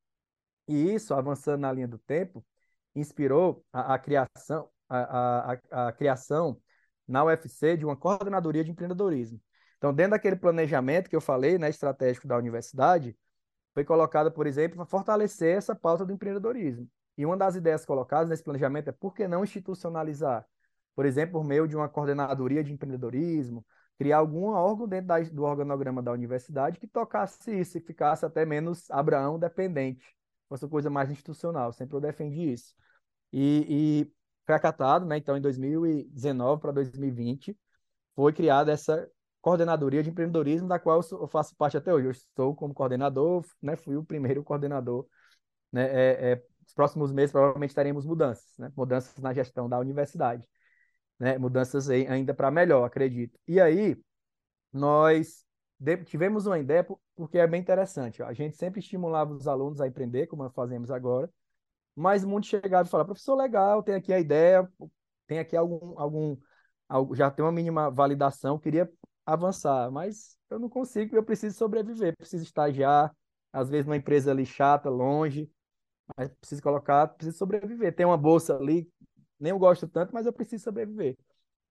[0.67, 2.45] E isso, avançando na linha do tempo,
[2.95, 6.62] inspirou a, a criação, a, a, a, criação
[7.08, 9.41] na UFC de uma coordenadoria de empreendedorismo.
[9.84, 13.17] Então, dentro daquele planejamento que eu falei, né, estratégico da universidade,
[13.74, 16.89] foi colocada, por exemplo, para fortalecer essa pauta do empreendedorismo.
[17.17, 20.48] E uma das ideias colocadas nesse planejamento é por que não institucionalizar?
[20.96, 23.65] Por exemplo, por meio de uma coordenadoria de empreendedorismo,
[23.98, 28.46] criar algum órgão dentro da, do organograma da universidade que tocasse isso e ficasse até
[28.46, 30.15] menos Abraão dependente,
[30.48, 31.74] fosse coisa mais institucional.
[31.74, 32.74] Sempre eu defendi isso.
[33.34, 34.13] E, e
[34.46, 35.17] foi acatado, né?
[35.17, 37.58] Então, em 2019 para 2020,
[38.15, 39.10] foi criada essa
[39.43, 42.08] coordenadoria de empreendedorismo, da qual eu faço parte até hoje.
[42.08, 43.75] Eu estou como coordenador, né?
[43.75, 45.06] Fui o primeiro coordenador.
[45.69, 45.84] Né?
[45.84, 48.71] É, é, nos próximos meses, provavelmente, teremos mudanças, né?
[48.75, 50.47] Mudanças na gestão da universidade.
[51.19, 51.38] Né?
[51.38, 53.38] Mudanças ainda para melhor, acredito.
[53.45, 54.01] E aí,
[54.71, 55.45] nós
[56.06, 58.23] tivemos uma ideia, porque é bem interessante.
[58.23, 58.27] Ó.
[58.27, 61.29] A gente sempre estimulava os alunos a empreender, como fazemos agora,
[61.93, 64.71] mas muitos chegavam e falavam, professor, legal, tem aqui a ideia,
[65.27, 66.38] tem aqui algum, algum,
[67.13, 68.89] já tem uma mínima validação, queria
[69.26, 73.16] avançar, mas eu não consigo, eu preciso sobreviver, preciso estagiar,
[73.52, 75.50] às vezes numa empresa ali chata, longe,
[76.18, 77.96] mas preciso colocar, preciso sobreviver.
[77.96, 78.90] Tem uma bolsa ali,
[79.40, 81.18] nem eu gosto tanto, mas eu preciso sobreviver.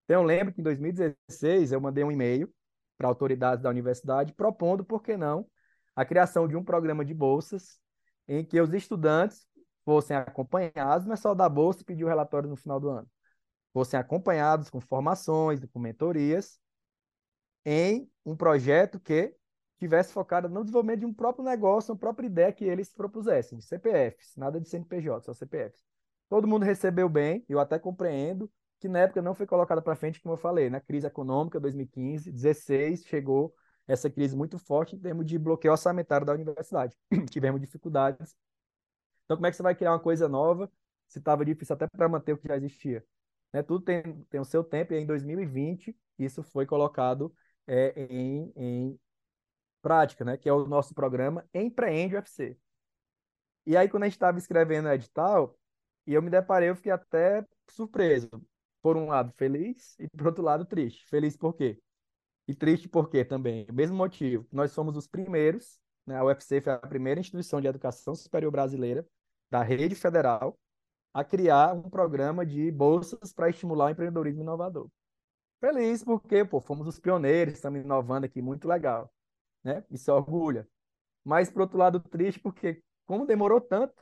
[0.04, 2.52] Então eu lembro que em 2016 eu mandei um e-mail
[2.96, 5.46] para autoridades da universidade propondo, por que não,
[5.94, 7.78] a criação de um programa de bolsas
[8.28, 9.46] em que os estudantes
[9.84, 13.08] fossem acompanhados, não é só da bolsa e pedir o relatório no final do ano,
[13.72, 16.58] fossem acompanhados com formações, com mentorias,
[17.64, 19.34] em um projeto que
[19.78, 23.64] tivesse focado no desenvolvimento de um próprio negócio, uma própria ideia que eles propusessem, de
[23.64, 25.82] CPFs, nada de CNPJ, só CPFs.
[26.28, 30.20] Todo mundo recebeu bem, eu até compreendo que na época não foi colocada para frente,
[30.20, 33.54] como eu falei, na crise econômica 2015, 16 chegou
[33.86, 36.96] essa crise muito forte em termos de bloqueio orçamentário da universidade.
[37.30, 38.36] Tivemos dificuldades
[39.32, 40.70] então, como é que você vai criar uma coisa nova
[41.08, 43.02] se estava difícil até para manter o que já existia?
[43.50, 43.62] Né?
[43.62, 47.34] Tudo tem, tem o seu tempo, e em 2020 isso foi colocado
[47.66, 49.00] é, em, em
[49.80, 50.36] prática, né?
[50.36, 52.56] que é o nosso programa Empreende UFC.
[53.66, 55.56] E aí, quando a gente estava escrevendo o edital,
[56.06, 58.30] e eu me deparei, eu fiquei até surpreso.
[58.82, 61.06] Por um lado, feliz, e por outro lado, triste.
[61.06, 61.80] Feliz por quê?
[62.48, 63.66] E triste por quê também?
[63.70, 64.46] O mesmo motivo.
[64.50, 66.16] Nós somos os primeiros, né?
[66.16, 69.06] a UFC foi a primeira instituição de educação superior brasileira
[69.48, 70.58] da rede federal
[71.14, 74.88] a criar um programa de bolsas para estimular o empreendedorismo inovador.
[75.62, 79.08] Feliz porque, pô, fomos os pioneiros, estamos inovando aqui, muito legal,
[79.62, 79.84] né?
[79.92, 80.68] Isso orgulha.
[81.24, 83.94] Mas, por outro lado, triste porque, como demorou tanto,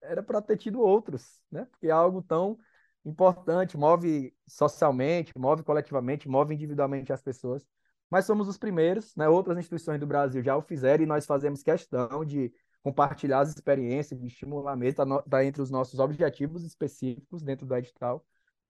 [0.00, 1.64] era para ter tido outros, né?
[1.66, 2.56] Porque é algo tão
[3.04, 7.66] importante, move socialmente, move coletivamente, move individualmente as pessoas.
[8.08, 9.28] Mas somos os primeiros, né?
[9.28, 14.20] Outras instituições do Brasil já o fizeram e nós fazemos questão de compartilhar as experiências,
[14.20, 18.24] de estimular mesmo, está tá entre os nossos objetivos específicos dentro do edital.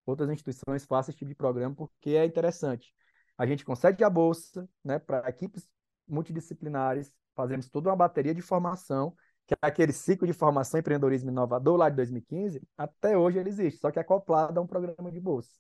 [0.06, 2.92] Outras instituições façam esse tipo de programa porque é interessante.
[3.38, 5.66] A gente concede a bolsa né, para equipes
[6.06, 9.14] multidisciplinares, fazemos toda uma bateria de formação,
[9.46, 13.80] que é aquele ciclo de formação empreendedorismo inovador lá de 2015, até hoje ele existe,
[13.80, 15.50] só que é acoplado a um programa de bolsa,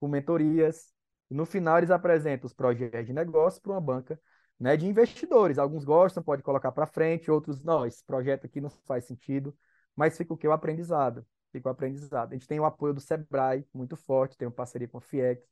[0.00, 0.92] com mentorias.
[1.28, 4.18] No final eles apresentam os projetos de negócio para uma banca
[4.58, 5.58] né, de investidores.
[5.58, 9.56] Alguns gostam, pode colocar para frente, outros não, esse projeto aqui não faz sentido,
[9.94, 10.48] mas fica o que?
[10.48, 11.24] O aprendizado.
[11.56, 12.32] Fica o aprendizado.
[12.32, 15.42] A gente tem o apoio do Sebrae, muito forte, tem uma parceria com a FIEC,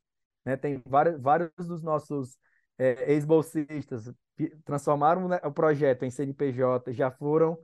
[0.44, 2.36] né, tem vários, vários dos nossos
[2.76, 4.12] é, ex-bolsistas
[4.66, 7.58] transformaram né, o projeto em CNPJ, já foram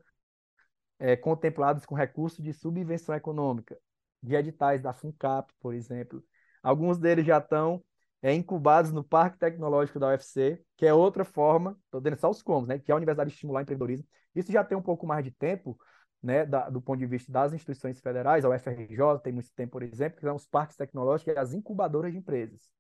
[0.99, 3.77] é, contemplados com recurso de subvenção econômica,
[4.23, 6.25] de editais da FUNCAP, por exemplo.
[6.63, 7.85] Alguns deles já estão
[8.23, 12.43] é, incubados no Parque Tecnológico da UFC, que é outra forma, estou dando só os
[12.43, 14.07] comos, né, que é a Universidade de Estimular Empreendedorismo.
[14.35, 15.79] Isso já tem um pouco mais de tempo,
[16.23, 19.83] né, da, do ponto de vista das instituições federais, a UFRJ tem muito tempo, por
[19.83, 22.71] exemplo, que são os parques tecnológicos e as incubadoras de empresas,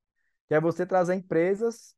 [0.47, 1.95] que é você trazer empresas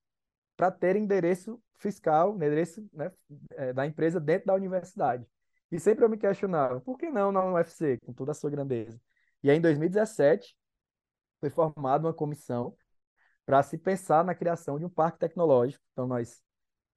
[0.56, 3.10] para ter endereço fiscal, endereço né,
[3.52, 5.26] é, da empresa dentro da universidade.
[5.70, 9.00] E sempre eu me questionava, por que não na UFC, com toda a sua grandeza?
[9.42, 10.54] E aí, em 2017,
[11.40, 12.76] foi formada uma comissão
[13.44, 15.82] para se pensar na criação de um parque tecnológico.
[15.92, 16.40] Então, nós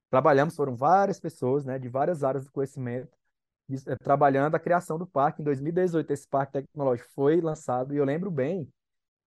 [0.09, 3.17] trabalhamos, foram várias pessoas, né, de várias áreas do conhecimento,
[3.99, 5.41] trabalhando a criação do parque.
[5.41, 8.71] Em 2018, esse parque tecnológico foi lançado, e eu lembro bem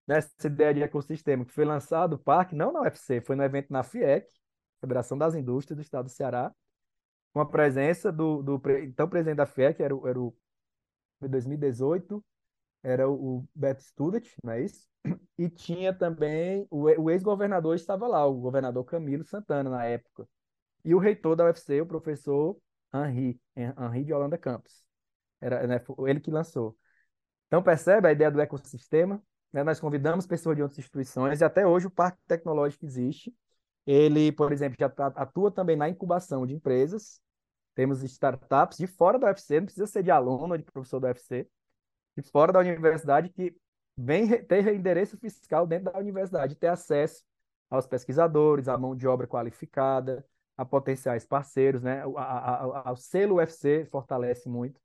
[0.06, 3.70] dessa ideia de ecossistema, que foi lançado o parque, não na UFC, foi no evento
[3.70, 4.26] na FIEC,
[4.80, 6.52] Federação das Indústrias do Estado do Ceará,
[7.32, 10.34] com a presença do, do então presidente da FIEC, era o, era o
[11.20, 12.24] 2018,
[12.82, 14.88] era o Beto Student, não é isso?
[15.36, 20.26] E tinha também o, o ex-governador estava lá, o governador Camilo Santana na época.
[20.84, 22.56] E o reitor da UFC, o professor
[22.92, 24.82] Henri, Henri de Holanda Campos.
[25.40, 26.76] Era né, ele que lançou.
[27.46, 29.22] Então percebe a ideia do ecossistema,
[29.52, 29.62] né?
[29.62, 33.34] Nós convidamos pessoas de outras instituições e até hoje o Parque Tecnológico existe.
[33.86, 37.20] Ele, por exemplo, já atua também na incubação de empresas.
[37.74, 41.08] Temos startups de fora da UFC, não precisa ser de aluno ou de professor da
[41.08, 41.48] UFC,
[42.16, 43.56] de fora da universidade que
[43.96, 47.24] vem ter endereço fiscal dentro da universidade, ter acesso
[47.70, 50.24] aos pesquisadores, à mão de obra qualificada,
[50.58, 52.04] a potenciais parceiros, né?
[52.04, 54.80] O, a, a, o selo UFC fortalece muito.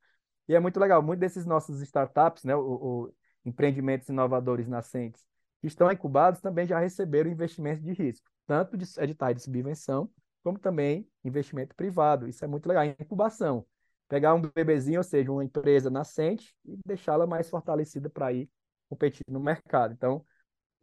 [0.47, 2.55] E é muito legal, muitos desses nossos startups, né?
[2.55, 2.61] O,
[3.07, 5.25] o, empreendimentos inovadores nascentes
[5.59, 10.09] que estão incubados também já receberam investimentos de risco, tanto de editais de subvenção,
[10.43, 12.27] como também investimento privado.
[12.27, 12.85] Isso é muito legal.
[12.85, 13.65] Incubação.
[14.09, 18.49] Pegar um bebezinho, ou seja, uma empresa nascente, e deixá-la mais fortalecida para ir
[18.89, 19.93] competir no mercado.
[19.93, 20.23] Então,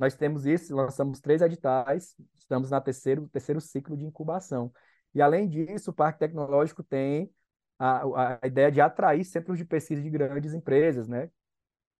[0.00, 4.72] nós temos isso, lançamos três editais, estamos na terceiro, terceiro ciclo de incubação.
[5.14, 7.30] E, além disso, o Parque Tecnológico tem
[7.78, 11.30] a, a ideia de atrair centros de pesquisa de grandes empresas, né?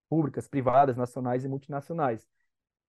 [0.09, 2.27] públicas, privadas, nacionais e multinacionais.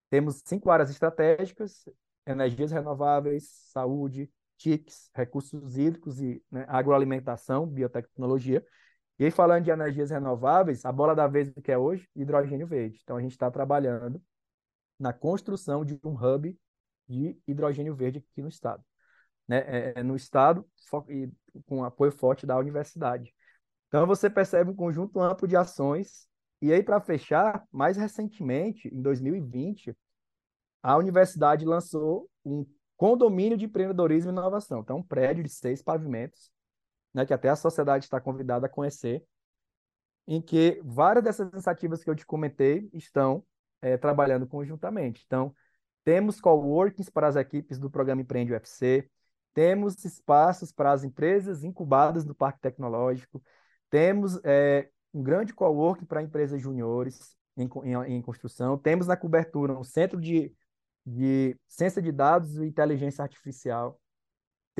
[0.09, 1.83] Temos cinco áreas estratégicas:
[2.25, 8.65] energias renováveis, saúde, TICs, recursos hídricos e né, agroalimentação, biotecnologia.
[9.19, 13.01] E aí, falando de energias renováveis, a bola da vez que é hoje, hidrogênio verde.
[13.03, 14.21] Então, a gente está trabalhando
[15.01, 16.55] na construção de um hub
[17.09, 18.83] de hidrogênio verde aqui no estado.
[19.47, 19.57] Né?
[19.65, 20.65] É, é no estado,
[21.09, 21.27] e
[21.65, 23.33] com apoio forte da universidade.
[23.87, 26.29] Então, você percebe um conjunto amplo de ações
[26.61, 29.97] e aí, para fechar, mais recentemente, em 2020,
[30.83, 34.81] a universidade lançou um condomínio de empreendedorismo e inovação.
[34.81, 36.51] Então, um prédio de seis pavimentos,
[37.11, 39.25] né, que até a sociedade está convidada a conhecer,
[40.27, 43.43] em que várias dessas iniciativas que eu te comentei estão
[43.81, 45.23] é, trabalhando conjuntamente.
[45.25, 45.53] Então,
[46.03, 49.09] temos coworkings para as equipes do programa Empreende UFC,
[49.53, 53.43] temos espaços para as empresas incubadas do Parque Tecnológico,
[53.89, 58.77] temos é, um grande coworking para empresas juniores em, em, em, construção.
[58.77, 60.53] Temos na cobertura um centro de,
[61.05, 63.99] de ciência de dados e inteligência artificial.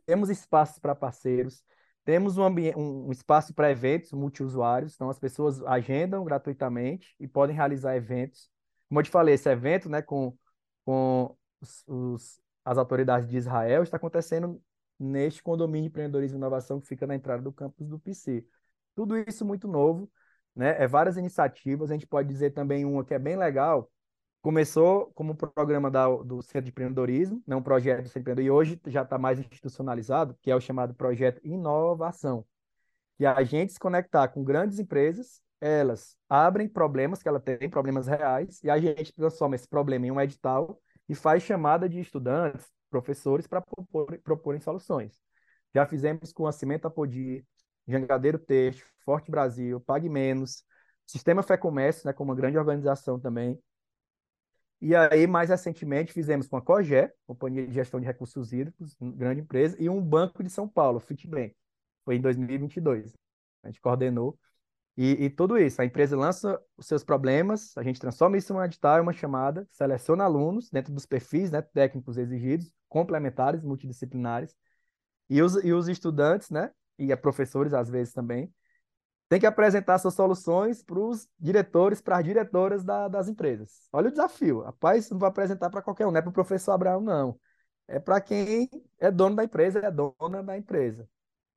[0.05, 1.63] Temos espaços para parceiros.
[2.03, 7.55] Temos um, um, um espaço para eventos multiusuários, então as pessoas agendam gratuitamente e podem
[7.55, 8.50] realizar eventos.
[8.91, 10.37] Como eu te falei, esse evento né, com,
[10.83, 14.61] com os, os, as autoridades de Israel está acontecendo
[14.99, 18.45] neste condomínio de empreendedorismo e inovação que fica na entrada do campus do PC.
[18.93, 20.11] Tudo isso muito novo,
[20.53, 20.75] né?
[20.77, 23.89] É várias iniciativas, a gente pode dizer também uma que é bem legal,
[24.41, 28.77] começou como um programa da, do Centro de Empreendedorismo, né, um projeto de e hoje
[28.87, 32.45] já está mais institucionalizado, que é o chamado Projeto Inovação,
[33.17, 37.69] que é a gente se conectar com grandes empresas, elas abrem problemas que ela tem,
[37.69, 41.99] problemas reais, e a gente transforma esse problema em um edital e faz chamada de
[41.99, 45.21] estudantes, professores, para propor, proporem soluções.
[45.73, 47.45] Já fizemos com a Cimento Apodi,
[47.87, 50.63] Jangadeiro Texto, Forte Brasil, Pague Menos,
[51.05, 53.61] Sistema Fé Comércio, né, como uma grande organização também.
[54.81, 59.41] E aí, mais recentemente, fizemos com a COGÉ, Companhia de Gestão de Recursos Hídricos, grande
[59.41, 61.55] empresa, e um banco de São Paulo, Fitbank.
[62.03, 63.13] Foi em 2022.
[63.63, 64.39] A gente coordenou.
[64.97, 68.57] E, e, tudo isso, a empresa lança os seus problemas, a gente transforma isso em
[68.57, 74.55] um edital, uma chamada, seleciona alunos dentro dos perfis né, técnicos exigidos, complementares, multidisciplinares,
[75.29, 78.53] e os, e os estudantes, né, e a professores às vezes também,
[79.31, 83.87] tem que apresentar suas soluções para os diretores, para as diretoras da, das empresas.
[83.93, 84.59] Olha o desafio.
[84.59, 87.39] Rapaz, não vai apresentar para qualquer um, não é para o professor Abraão, não.
[87.87, 91.07] É para quem é dono da empresa, é dona da empresa.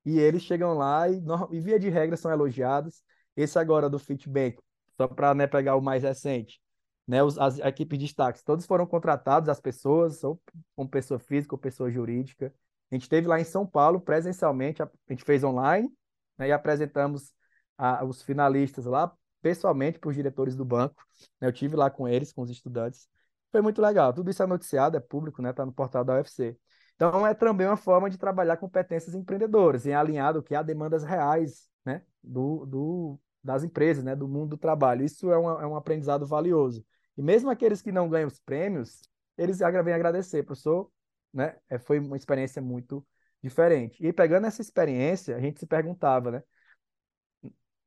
[0.04, 1.20] E eles chegam lá e,
[1.50, 3.02] e via de regra, são elogiados.
[3.36, 4.58] Esse agora do Fitbank,
[4.96, 6.60] só para né, pegar o mais recente,
[7.06, 10.40] né, os, as equipes de destaques, todos foram contratados, as pessoas, ou
[10.74, 12.54] como pessoa física ou pessoa jurídica.
[12.90, 15.90] A gente esteve lá em São Paulo presencialmente, a, a gente fez online
[16.38, 17.32] né, e apresentamos
[17.76, 19.12] a, os finalistas lá
[19.42, 21.04] pessoalmente para os diretores do banco.
[21.40, 23.08] Né, eu tive lá com eles, com os estudantes.
[23.52, 24.12] Foi muito legal.
[24.12, 25.50] Tudo isso é noticiado, é público, né?
[25.50, 26.58] Está no portal da UFC.
[26.96, 31.68] Então, é também uma forma de trabalhar competências empreendedoras, em alinhado que há demandas reais
[31.84, 32.02] né?
[32.22, 34.16] do, do, das empresas, né?
[34.16, 35.04] do mundo do trabalho.
[35.04, 36.84] Isso é, uma, é um aprendizado valioso.
[37.16, 39.02] E mesmo aqueles que não ganham os prêmios,
[39.36, 40.90] eles vêm agradecer, professor,
[41.32, 41.56] né?
[41.68, 43.06] É, foi uma experiência muito
[43.42, 44.04] diferente.
[44.04, 46.42] E pegando essa experiência, a gente se perguntava, né?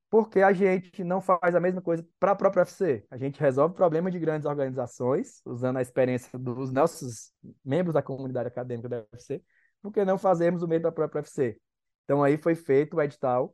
[0.09, 3.05] Por que a gente não faz a mesma coisa para a própria UFC?
[3.09, 7.33] A gente resolve problemas de grandes organizações, usando a experiência dos nossos
[7.63, 9.43] membros da comunidade acadêmica da UFC,
[9.81, 11.59] por que não fazermos o mesmo para a própria UFC?
[12.05, 13.53] Então aí foi feito o edital,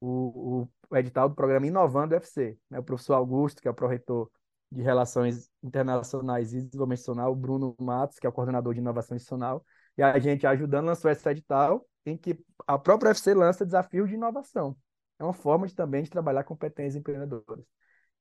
[0.00, 2.58] o, o, o edital do programa Inovando UFC.
[2.70, 2.78] Né?
[2.78, 4.30] O professor Augusto, que é o pró-reitor
[4.70, 9.16] de Relações Internacionais e Desenvolvimento Institucional, o Bruno Matos, que é o coordenador de Inovação
[9.16, 9.64] Institucional,
[9.96, 14.14] e a gente ajudando lançou esse edital em que a própria UFC lança desafios de
[14.14, 14.76] inovação.
[15.18, 17.64] É uma forma de, também de trabalhar competências empreendedoras.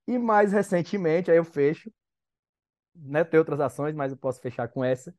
[0.08, 1.92] E mais recentemente, aí eu fecho,
[2.96, 5.14] né, tem outras ações, mas eu posso fechar com essa,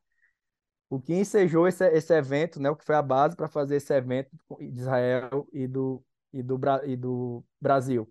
[0.91, 3.93] o que ensejou esse, esse evento, né, o que foi a base para fazer esse
[3.93, 6.03] evento de Israel e do,
[6.33, 8.11] e do, e do Brasil,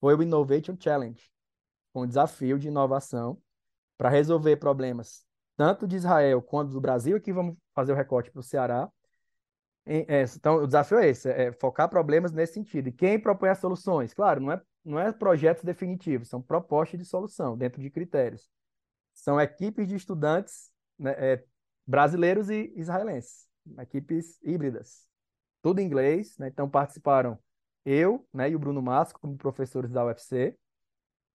[0.00, 1.30] foi o Innovation Challenge,
[1.94, 3.40] um desafio de inovação
[3.96, 5.24] para resolver problemas
[5.56, 7.16] tanto de Israel quanto do Brasil.
[7.16, 8.90] Aqui vamos fazer o recorte para o Ceará.
[9.86, 12.88] É, então, o desafio é esse, é focar problemas nesse sentido.
[12.88, 14.14] E quem propõe as soluções?
[14.14, 18.48] Claro, não é, não é projetos definitivos, são propostas de solução, dentro de critérios.
[19.12, 21.44] São equipes de estudantes né, é,
[21.86, 23.46] brasileiros e israelenses,
[23.78, 25.06] equipes híbridas,
[25.64, 26.48] tudo em inglês, né?
[26.48, 27.38] Então participaram
[27.86, 30.54] eu, né, e o Bruno Masco como professores da UFC,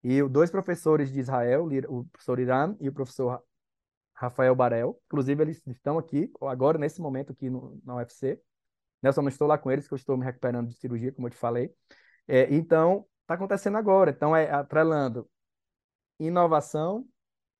[0.03, 3.43] e dois professores de Israel, o professor Irã e o professor
[4.13, 5.01] Rafael Barel.
[5.07, 8.39] Inclusive, eles estão aqui, agora, nesse momento, aqui no, na UFC.
[9.01, 9.09] Né?
[9.09, 11.25] Eu só não estou lá com eles, que eu estou me recuperando de cirurgia, como
[11.27, 11.73] eu te falei.
[12.27, 14.11] É, então, está acontecendo agora.
[14.11, 15.27] Então, é atrelando
[16.19, 17.05] inovação,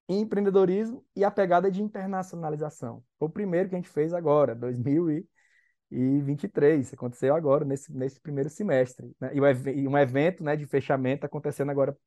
[0.08, 3.04] empreendedorismo e a pegada de internacionalização.
[3.18, 4.56] Foi o primeiro que a gente fez agora,
[5.90, 6.94] 2023.
[6.94, 9.16] Aconteceu agora, nesse, nesse primeiro semestre.
[9.20, 9.32] Né?
[9.34, 11.98] E, um evento né, de fechamento acontecendo agora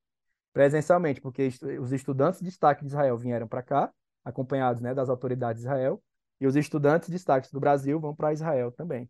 [0.53, 1.49] presencialmente, porque
[1.81, 3.93] os estudantes de destaque de Israel vieram para cá,
[4.25, 6.03] acompanhados né, das autoridades de Israel,
[6.41, 9.09] e os estudantes de destaque do Brasil vão para Israel também.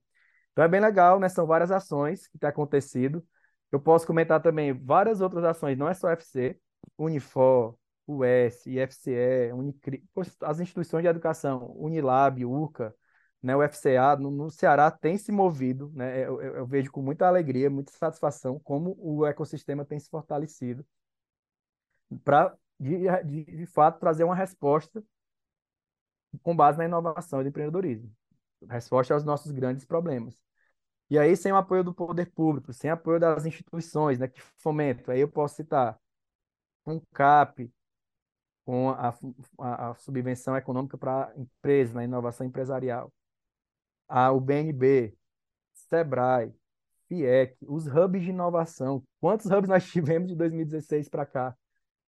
[0.52, 1.28] Então é bem legal, né?
[1.28, 3.24] São várias ações que têm acontecido.
[3.70, 6.58] Eu posso comentar também várias outras ações, não é só UFC,
[6.98, 7.74] Unifor,
[8.06, 10.04] US, IFCE, Unicri,
[10.42, 12.94] as instituições de educação, Unilab, URCA,
[13.42, 17.26] né, o FCA, no, no Ceará tem se movido, né, eu, eu, vejo com muita
[17.26, 20.86] alegria, muita satisfação como o ecossistema tem se fortalecido
[22.24, 25.02] para, de, de, de fato, trazer uma resposta
[26.42, 28.10] com base na inovação e empreendedorismo.
[28.68, 30.40] Resposta aos nossos grandes problemas.
[31.10, 35.12] E aí, sem o apoio do poder público, sem apoio das instituições né, que fomentam,
[35.12, 35.98] aí eu posso citar
[36.86, 37.70] um CAP,
[38.64, 39.14] com a,
[39.58, 43.12] a, a subvenção econômica para empresas, na inovação empresarial,
[44.12, 45.16] a, o BNB,
[45.72, 46.54] Sebrae,
[47.08, 49.02] FIEC, os hubs de inovação.
[49.18, 51.56] Quantos hubs nós tivemos de 2016 para cá?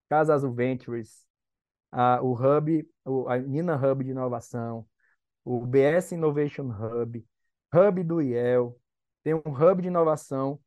[0.07, 1.27] Casa Azul Ventures,
[1.91, 4.87] a, o Hub, o, a Nina Hub de inovação,
[5.43, 7.27] o BS Innovation Hub,
[7.75, 8.79] Hub do IEL,
[9.23, 10.61] tem um Hub de inovação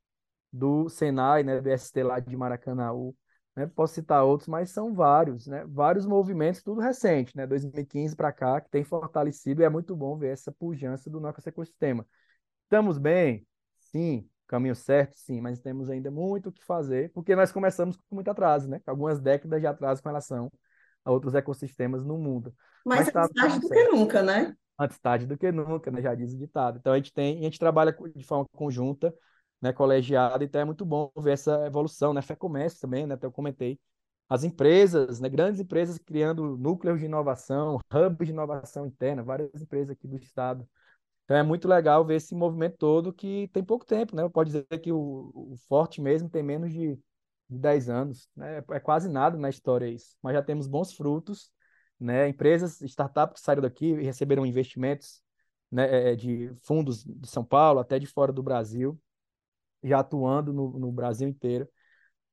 [0.51, 3.15] do Senai, né, do ST lá de Maracanaú,
[3.57, 8.31] né, posso citar outros, mas são vários, né, vários movimentos, tudo recente, né, 2015 para
[8.31, 12.07] cá, que tem fortalecido e é muito bom ver essa pujança do nosso ecossistema.
[12.63, 13.45] Estamos bem?
[13.79, 18.15] Sim caminho certo, sim, mas temos ainda muito o que fazer, porque nós começamos com
[18.15, 18.81] muito atraso, né?
[18.87, 20.51] Algumas décadas de atraso com relação
[21.03, 22.55] a outros ecossistemas no mundo.
[22.85, 24.55] Mas, mas antes tarde do que nunca, né?
[24.79, 26.01] Antes tarde do que nunca, né?
[26.01, 26.77] Já diz o ditado.
[26.79, 29.13] Então a gente tem, a gente trabalha de forma conjunta,
[29.61, 32.21] né, colegiada, então é muito bom ver essa evolução, né?
[32.21, 33.15] Fé Comércio também, né?
[33.15, 33.79] Até eu comentei.
[34.29, 39.91] As empresas, né, grandes empresas criando núcleos de inovação, hubs de inovação interna, várias empresas
[39.91, 40.67] aqui do estado
[41.27, 44.27] então é muito legal ver esse movimento todo que tem pouco tempo, né?
[44.29, 46.95] Pode dizer que o, o Forte mesmo tem menos de,
[47.49, 48.59] de 10 anos, né?
[48.59, 51.51] É, é quase nada na história isso, mas já temos bons frutos,
[51.99, 52.29] né?
[52.29, 55.21] Empresas, startups que saíram daqui e receberam investimentos
[55.69, 58.97] né, é, de fundos de São Paulo, até de fora do Brasil,
[59.83, 61.67] já atuando no, no Brasil inteiro.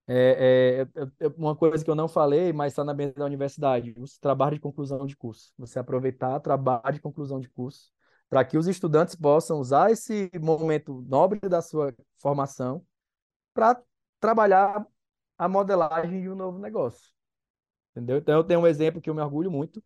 [0.06, 3.94] É, é, é, uma coisa que eu não falei, mas está na mesa da universidade,
[3.96, 5.52] os trabalhos de conclusão de curso.
[5.58, 7.90] Você aproveitar trabalho de conclusão de curso
[8.28, 12.84] para que os estudantes possam usar esse momento nobre da sua formação
[13.54, 13.80] para
[14.20, 14.86] trabalhar
[15.38, 17.12] a modelagem de um novo negócio.
[17.92, 18.18] Entendeu?
[18.18, 19.82] Então, eu tenho um exemplo que eu me orgulho muito,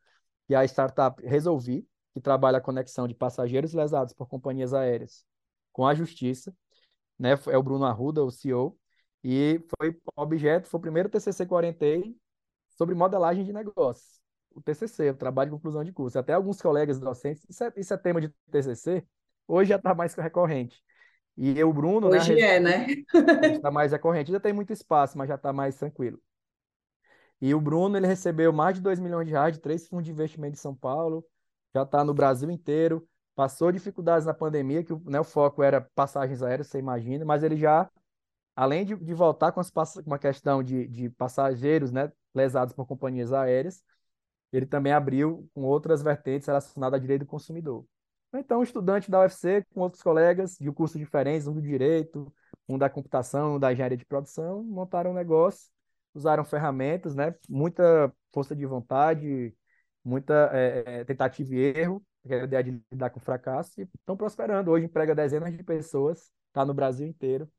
[0.46, 5.24] que é a startup Resolvi, que trabalha a conexão de passageiros lesados por companhias aéreas
[5.72, 6.54] com a justiça.
[7.18, 7.30] Né?
[7.48, 8.78] É o Bruno Arruda, o CEO,
[9.24, 12.16] e foi objeto, foi o primeiro TCC que eu orientei
[12.70, 14.18] sobre modelagem de negócios
[14.58, 16.18] o TCC, o trabalho de conclusão de curso.
[16.18, 19.06] Até alguns colegas docentes, isso é, isso é tema de TCC,
[19.46, 20.82] hoje já está mais recorrente.
[21.36, 22.86] E eu, Bruno, né, hoje né, é, né?
[23.54, 26.20] está mais recorrente, já tem muito espaço, mas já está mais tranquilo.
[27.40, 30.10] E o Bruno, ele recebeu mais de 2 milhões de reais de três fundos de
[30.10, 31.24] investimento de São Paulo,
[31.72, 33.06] já está no Brasil inteiro,
[33.38, 37.56] passou dificuldades na pandemia, que né, o foco era passagens aéreas, você imagina, mas ele
[37.56, 37.88] já,
[38.56, 42.84] além de, de voltar com, as, com uma questão de, de passageiros né, lesados por
[42.84, 43.80] companhias aéreas,
[44.52, 47.86] ele também abriu com outras vertentes relacionadas à direito do consumidor.
[48.34, 52.34] Então, estudante da UFC, com outros colegas de cursos diferentes, um do direito,
[52.68, 55.70] um da computação, um da engenharia de produção, montaram um negócio,
[56.12, 57.32] usaram ferramentas, né?
[57.48, 59.54] Muita força de vontade,
[60.04, 64.16] muita é, tentativa e erro, que é a ideia de lidar com fracasso, e estão
[64.16, 64.70] prosperando.
[64.70, 67.50] Hoje emprega dezenas de pessoas, está no Brasil inteiro.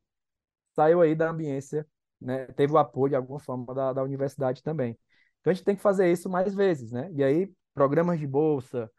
[0.76, 1.88] Saiu aí da ambiência,
[2.22, 2.45] né?
[2.47, 4.97] Teve o apoio de alguma forma da, da universidade também.
[5.39, 7.10] Então a gente tem que fazer isso mais vezes, né?
[7.14, 8.91] E aí, programas de bolsa,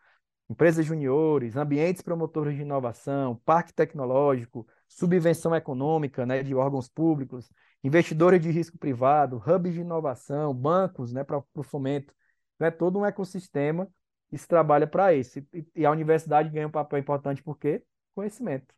[0.50, 7.48] empresas juniores, ambientes promotores de inovação, parque tecnológico, subvenção econômica né, de órgãos públicos,
[7.84, 12.12] investidores de risco privado, hubs de inovação, bancos né, para o fomento.
[12.58, 13.88] É todo um ecossistema
[14.30, 15.40] que se trabalha para isso.
[15.52, 17.82] E, e, a universidade ganha um papel importante porque
[18.14, 18.72] conhecimento.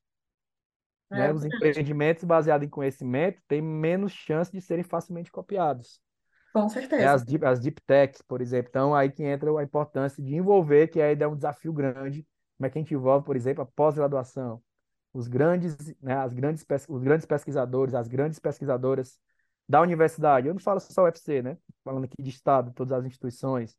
[1.11, 1.33] É, né?
[1.33, 6.01] Os empreendimentos baseados em conhecimento têm menos chance de serem facilmente copiados.
[6.55, 7.03] Com certeza.
[7.03, 8.69] É as, deep, as deep techs, por exemplo.
[8.71, 12.27] Então, aí que entra a importância de envolver, que ainda é um desafio grande.
[12.57, 14.63] Como é que a gente envolve, por exemplo, a pós-graduação?
[15.13, 19.19] Os grandes, né, as grandes, os grandes pesquisadores, as grandes pesquisadoras
[19.69, 20.49] da universidade.
[20.49, 21.59] Eu não falo só UFC, né?
[21.85, 23.77] Falando aqui de Estado, todas as instituições.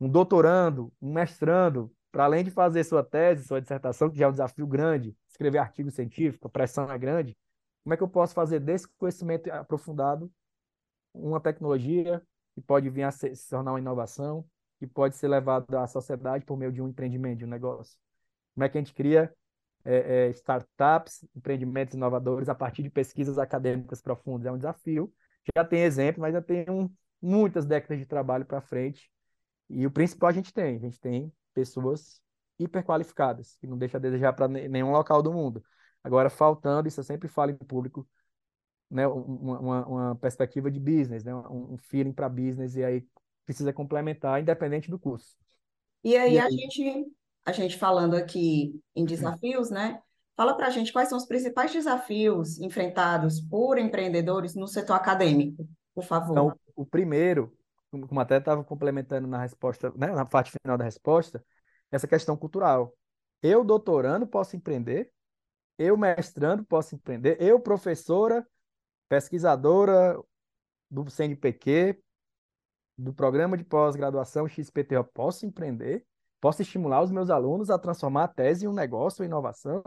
[0.00, 4.28] Um doutorando, um mestrando, para além de fazer sua tese, sua dissertação, que já é
[4.28, 7.36] um desafio grande, escrever artigo científico, a pressão é grande.
[7.84, 10.30] Como é que eu posso fazer desse conhecimento aprofundado
[11.14, 12.22] uma tecnologia
[12.54, 14.44] que pode vir a se, tornar uma inovação,
[14.78, 17.98] que pode ser levada à sociedade por meio de um empreendimento, de um negócio.
[18.54, 19.32] Como é que a gente cria
[19.84, 24.46] é, é, startups, empreendimentos inovadores a partir de pesquisas acadêmicas profundas?
[24.46, 25.12] É um desafio.
[25.54, 26.90] Já tem exemplo, mas já tem um,
[27.20, 29.10] muitas décadas de trabalho para frente.
[29.68, 32.20] E o principal a gente tem, a gente tem pessoas
[32.58, 35.62] hiperqualificadas, que não deixa a desejar para nenhum local do mundo.
[36.02, 38.08] Agora, faltando, isso eu sempre falo em público,
[38.90, 43.06] né, uma, uma perspectiva de business, né, um feeling para business, e aí
[43.44, 45.36] precisa complementar, independente do curso.
[46.04, 46.46] E aí, e aí...
[46.46, 47.06] a gente
[47.46, 50.00] a gente falando aqui em desafios, né?
[50.36, 55.66] Fala para a gente quais são os principais desafios enfrentados por empreendedores no setor acadêmico,
[55.94, 56.32] por favor.
[56.32, 57.55] Então, o primeiro,
[57.90, 61.44] como até estava complementando na resposta, né, na parte final da resposta,
[61.90, 62.94] essa questão cultural.
[63.42, 65.10] Eu, doutorando, posso empreender,
[65.78, 68.46] eu, mestrando, posso empreender, eu, professora,
[69.08, 70.18] pesquisadora
[70.90, 72.00] do CNPq,
[72.96, 76.04] do programa de pós-graduação XPTO, posso empreender?
[76.40, 79.82] Posso estimular os meus alunos a transformar a tese em um negócio, uma inovação?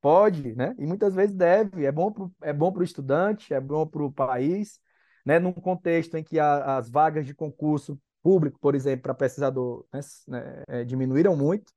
[0.00, 0.74] Pode, né?
[0.78, 1.84] E muitas vezes deve.
[1.84, 4.80] É bom para é o estudante, é bom para o país,
[5.28, 5.38] né?
[5.38, 10.00] Num contexto em que a, as vagas de concurso público, por exemplo, para pesquisador, né,
[10.26, 11.72] né, é, diminuíram muito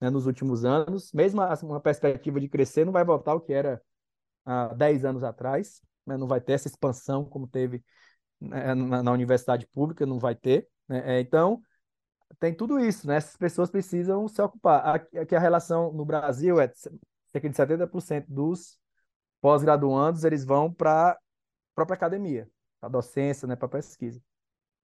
[0.00, 1.12] né, nos últimos anos.
[1.12, 3.80] Mesmo uma perspectiva de crescer não vai voltar ao que era
[4.44, 6.16] há 10 anos atrás né?
[6.16, 7.84] não vai ter essa expansão como teve
[8.40, 10.68] né, na, na, universidade pública, não vai ter.
[10.88, 11.18] Né?
[11.18, 11.62] É, então,
[12.38, 13.16] tem tudo isso, né?
[13.16, 15.06] Essas pessoas precisam se ocupar.
[15.16, 16.70] Aqui a relação no Brasil é
[17.32, 18.78] cerca de 70% dos
[19.40, 21.18] pós-graduandos, eles vão para a
[21.74, 22.48] própria academia,
[22.80, 24.20] para a docência, né, para pesquisa.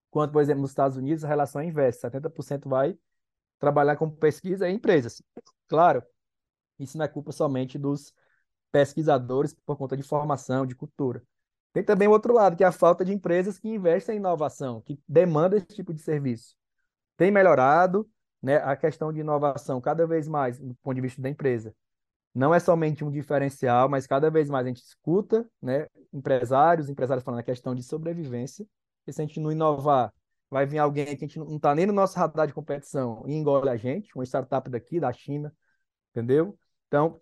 [0.09, 2.97] Enquanto, por exemplo, nos Estados Unidos, a relação é inversa, 70% vai
[3.59, 5.23] trabalhar com pesquisa em empresas.
[5.67, 6.03] Claro,
[6.79, 8.15] isso não é culpa somente dos
[8.71, 11.23] pesquisadores por conta de formação, de cultura.
[11.73, 14.81] Tem também o outro lado, que é a falta de empresas que investem em inovação,
[14.81, 16.57] que demandam esse tipo de serviço.
[17.17, 18.09] Tem melhorado
[18.41, 21.75] né, a questão de inovação cada vez mais do ponto de vista da empresa.
[22.37, 27.25] Não é somente um diferencial, mas cada vez mais a gente escuta né, empresários, empresários
[27.25, 28.67] falando a questão de sobrevivência.
[29.07, 30.13] E se a gente não inovar,
[30.51, 33.33] vai vir alguém que a gente não está nem no nosso radar de competição e
[33.33, 35.51] engole a gente, uma startup daqui, da China,
[36.11, 36.59] entendeu?
[36.89, 37.19] Então,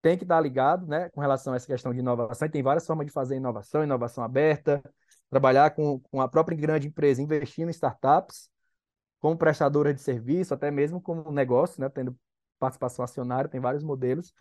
[0.00, 2.86] tem que estar ligado né, com relação a essa questão de inovação, e tem várias
[2.86, 4.80] formas de fazer inovação, inovação aberta,
[5.28, 8.48] trabalhar com, com a própria grande empresa, investindo em startups,
[9.18, 12.16] como prestadora de serviço, até mesmo como negócio, né, tendo
[12.62, 14.32] participação acionária, tem vários modelos.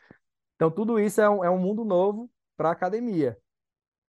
[0.56, 3.36] Então, tudo isso é um, é um mundo novo para a academia.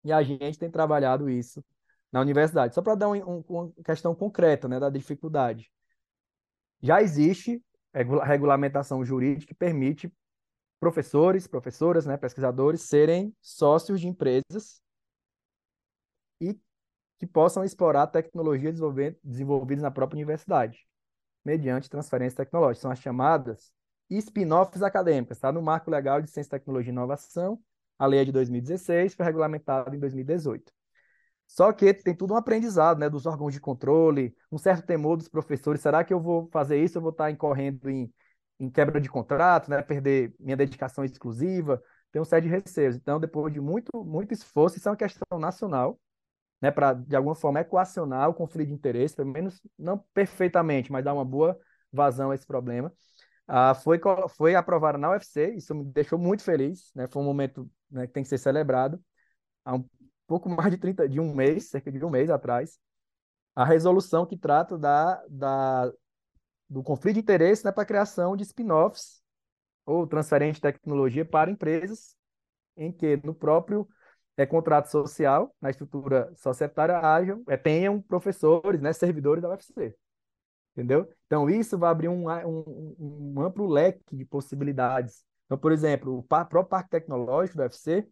[0.03, 1.63] E a gente tem trabalhado isso
[2.11, 2.75] na universidade.
[2.75, 5.71] Só para dar um, um, uma questão concreta né, da dificuldade.
[6.81, 7.63] Já existe
[8.25, 10.13] regulamentação jurídica que permite
[10.79, 14.81] professores, professoras, né, pesquisadores serem sócios de empresas
[16.41, 16.59] e
[17.17, 18.77] que possam explorar tecnologias
[19.23, 20.85] desenvolvidas na própria universidade,
[21.45, 22.81] mediante transferência tecnológica.
[22.81, 23.71] São as chamadas
[24.17, 27.59] spin-offs acadêmicas, está no Marco Legal de Ciência, Tecnologia e Inovação,
[27.97, 30.71] a lei é de 2016, foi regulamentada em 2018.
[31.47, 35.27] Só que tem tudo um aprendizado, né, dos órgãos de controle, um certo temor dos
[35.27, 35.81] professores.
[35.81, 36.97] Será que eu vou fazer isso?
[36.97, 38.11] Eu vou estar incorrendo em,
[38.59, 41.81] em quebra de contrato, né, perder minha dedicação exclusiva?
[42.11, 42.95] Tem um sério de receios.
[42.95, 45.99] Então, depois de muito, muito esforço, isso é uma questão nacional,
[46.61, 51.03] né, para de alguma forma equacionar o conflito de interesse, pelo menos não perfeitamente, mas
[51.03, 51.59] dar uma boa
[51.91, 52.93] vazão a esse problema.
[53.53, 53.99] Ah, foi,
[54.29, 57.05] foi aprovada na UFC, isso me deixou muito feliz, né?
[57.09, 58.97] Foi um momento né, que tem que ser celebrado.
[59.65, 59.85] Há um
[60.25, 62.79] pouco mais de 30, de um mês, cerca de um mês atrás,
[63.53, 65.91] a resolução que trata da, da,
[66.69, 69.21] do conflito de interesse né, para a criação de spin-offs
[69.85, 72.15] ou transferência de tecnologia para empresas
[72.77, 73.85] em que no próprio
[74.37, 79.93] é, contrato social, na estrutura societária, hajam, é, tenham professores, né, servidores da UFC.
[80.73, 81.09] Entendeu?
[81.25, 85.23] Então, isso vai abrir um, um, um amplo leque de possibilidades.
[85.45, 88.07] Então, por exemplo, o próprio Parque Tecnológico da UFC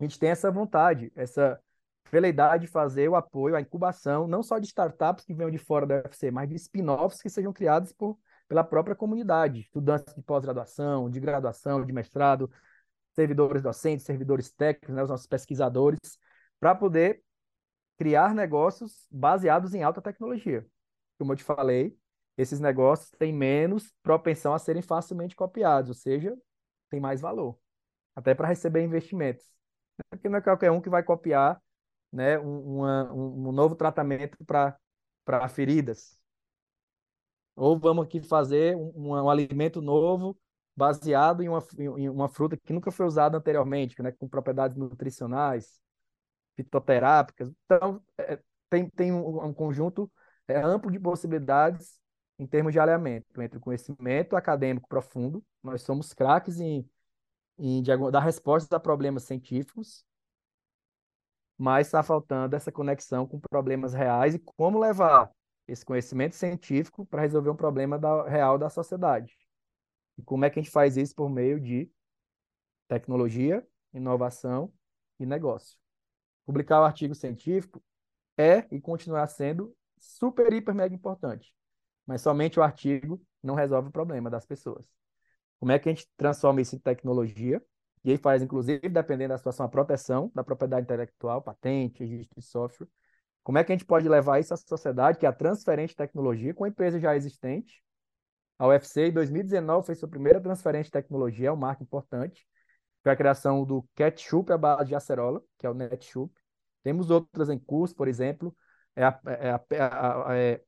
[0.00, 1.60] a gente tem essa vontade, essa
[2.10, 5.86] veleidade de fazer o apoio, a incubação, não só de startups que venham de fora
[5.86, 8.18] da UFC, mas de spin-offs que sejam criados por,
[8.48, 12.50] pela própria comunidade, estudantes de pós-graduação, de graduação, de mestrado,
[13.12, 15.98] servidores docentes, servidores técnicos, né, os nossos pesquisadores,
[16.58, 17.22] para poder
[17.98, 20.66] criar negócios baseados em alta tecnologia.
[21.20, 21.96] Como eu te falei,
[22.36, 26.36] esses negócios têm menos propensão a serem facilmente copiados, ou seja,
[26.88, 27.58] tem mais valor,
[28.16, 29.50] até para receber investimentos
[30.08, 31.60] porque não é qualquer um que vai copiar
[32.12, 36.18] né, um, uma, um novo tratamento para feridas.
[37.56, 40.38] Ou vamos aqui fazer um, um, alimento novo
[40.74, 45.80] baseado em uma, em uma fruta que nunca foi usada anteriormente, né, com propriedades nutricionais,
[46.56, 47.52] fitoterápicas.
[47.64, 48.40] Então, é,
[48.70, 50.10] tem, tem um, um conjunto
[50.50, 51.98] é, amplo de possibilidades
[52.38, 56.88] em termos de alinhamento entre o conhecimento acadêmico profundo, nós somos craques em
[57.60, 60.02] em dar respostas a problemas científicos,
[61.58, 65.30] mas está faltando essa conexão com problemas reais e como levar
[65.68, 69.36] esse conhecimento científico para resolver um problema da, real da sociedade.
[70.16, 71.90] E como é que a gente faz isso por meio de
[72.88, 74.72] tecnologia, inovação
[75.18, 75.78] e negócio.
[76.46, 77.82] Publicar o artigo científico
[78.38, 81.54] é e continuará sendo super, hiper, mega importante.
[82.06, 84.90] Mas somente o artigo não resolve o problema das pessoas.
[85.58, 87.62] Como é que a gente transforma isso em tecnologia?
[88.02, 92.46] E aí faz, inclusive, dependendo da situação, a proteção da propriedade intelectual, patente, registro de
[92.46, 92.88] software.
[93.42, 95.96] Como é que a gente pode levar isso à sociedade, que é a transferente de
[95.96, 97.82] tecnologia, com a empresa já existente?
[98.58, 102.46] A UFC, em 2019, fez sua primeira transferência de tecnologia, é um marco importante.
[103.02, 106.32] Foi a criação do ketchup à base de acerola, que é o Netshoop.
[106.82, 108.54] Temos outras em curso, por exemplo,
[108.96, 110.62] é a, é a, é a, é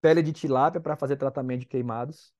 [0.00, 2.32] pele de tilápia para fazer tratamento de queimados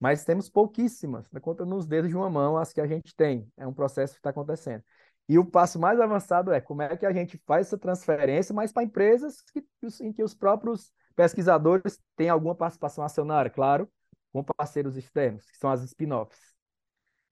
[0.00, 3.50] mas temos pouquíssimas, na conta nos dedos de uma mão as que a gente tem.
[3.56, 4.82] É um processo que está acontecendo.
[5.28, 8.72] E o passo mais avançado é como é que a gente faz essa transferência, mas
[8.72, 9.64] para empresas que,
[10.00, 13.90] em que os próprios pesquisadores têm alguma participação acionária, claro,
[14.32, 16.54] com parceiros externos, que são as spin-offs.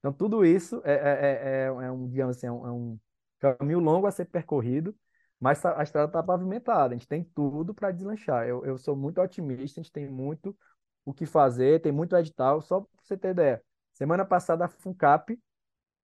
[0.01, 2.99] Então, tudo isso é, é, é, é um, digamos assim, é um, é um
[3.39, 4.95] caminho longo a ser percorrido,
[5.41, 8.47] mas a estrada está pavimentada, a gente tem tudo para deslanchar.
[8.47, 10.57] Eu, eu sou muito otimista, a gente tem muito
[11.05, 12.61] o que fazer, tem muito edital.
[12.63, 13.63] Só para você ter ideia,
[13.93, 15.39] semana passada a FUNCAP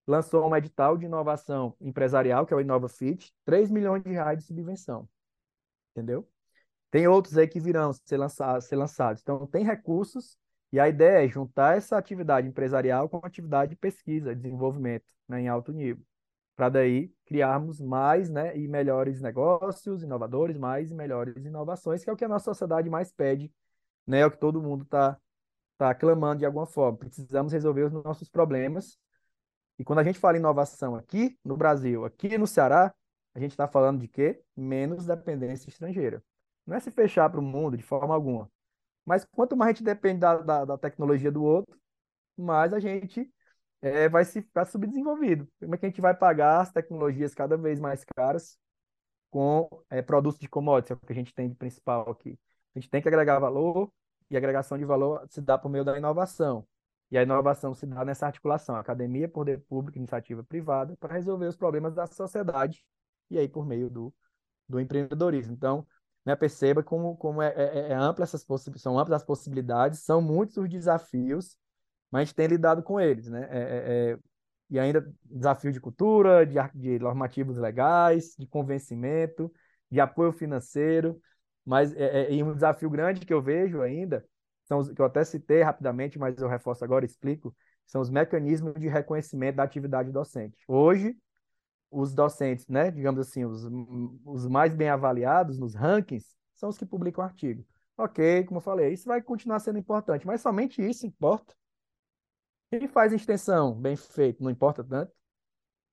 [0.06, 4.44] lançou um edital de inovação empresarial, que é o InovaFit, 3 milhões de reais de
[4.44, 5.08] subvenção.
[5.92, 6.28] Entendeu?
[6.90, 9.22] Tem outros aí que virão ser, lançados, ser lançados.
[9.22, 10.38] Então, tem recursos
[10.72, 15.40] e a ideia é juntar essa atividade empresarial com a atividade de pesquisa, desenvolvimento né,
[15.42, 16.04] em alto nível,
[16.56, 22.12] para daí criarmos mais né, e melhores negócios, inovadores, mais e melhores inovações, que é
[22.12, 23.52] o que a nossa sociedade mais pede
[24.06, 24.20] né?
[24.20, 25.18] É o que todo mundo está
[25.78, 26.98] tá clamando de alguma forma.
[26.98, 28.98] Precisamos resolver os nossos problemas.
[29.78, 32.94] E quando a gente fala inovação aqui no Brasil, aqui no Ceará,
[33.34, 34.42] a gente está falando de quê?
[34.56, 36.22] Menos dependência estrangeira.
[36.66, 38.50] Não é se fechar para o mundo de forma alguma.
[39.04, 41.76] Mas quanto mais a gente depende da, da, da tecnologia do outro,
[42.36, 43.32] mais a gente
[43.82, 45.46] é, vai se ficar subdesenvolvido.
[45.60, 48.56] Como é que a gente vai pagar as tecnologias cada vez mais caras
[49.30, 52.38] com é, produtos de commodities, é o que a gente tem de principal aqui.
[52.74, 53.90] A gente tem que agregar valor
[54.30, 56.66] e a agregação de valor se dá por meio da inovação.
[57.10, 61.56] E a inovação se dá nessa articulação, academia, poder público, iniciativa privada, para resolver os
[61.56, 62.84] problemas da sociedade
[63.30, 64.14] e aí por meio do,
[64.68, 65.52] do empreendedorismo.
[65.52, 65.86] Então,
[66.24, 70.56] né, perceba como, como é, é, é ampla essas são amplas as possibilidades, são muitos
[70.56, 71.56] os desafios,
[72.12, 73.48] mas a gente tem lidado com eles, né?
[73.50, 74.18] É, é, é
[74.70, 79.52] e ainda desafio de cultura, de, de normativos legais, de convencimento,
[79.90, 81.20] de apoio financeiro,
[81.64, 84.24] mas é, é, e um desafio grande que eu vejo ainda,
[84.64, 87.54] são os, que eu até citei rapidamente, mas eu reforço agora, explico,
[87.86, 90.56] são os mecanismos de reconhecimento da atividade docente.
[90.66, 91.14] Hoje,
[91.90, 93.68] os docentes, né, digamos assim, os,
[94.24, 97.62] os mais bem avaliados nos rankings são os que publicam artigo.
[97.98, 101.54] Ok, como eu falei, isso vai continuar sendo importante, mas somente isso importa.
[102.72, 105.12] Quem faz extensão bem feito não importa tanto.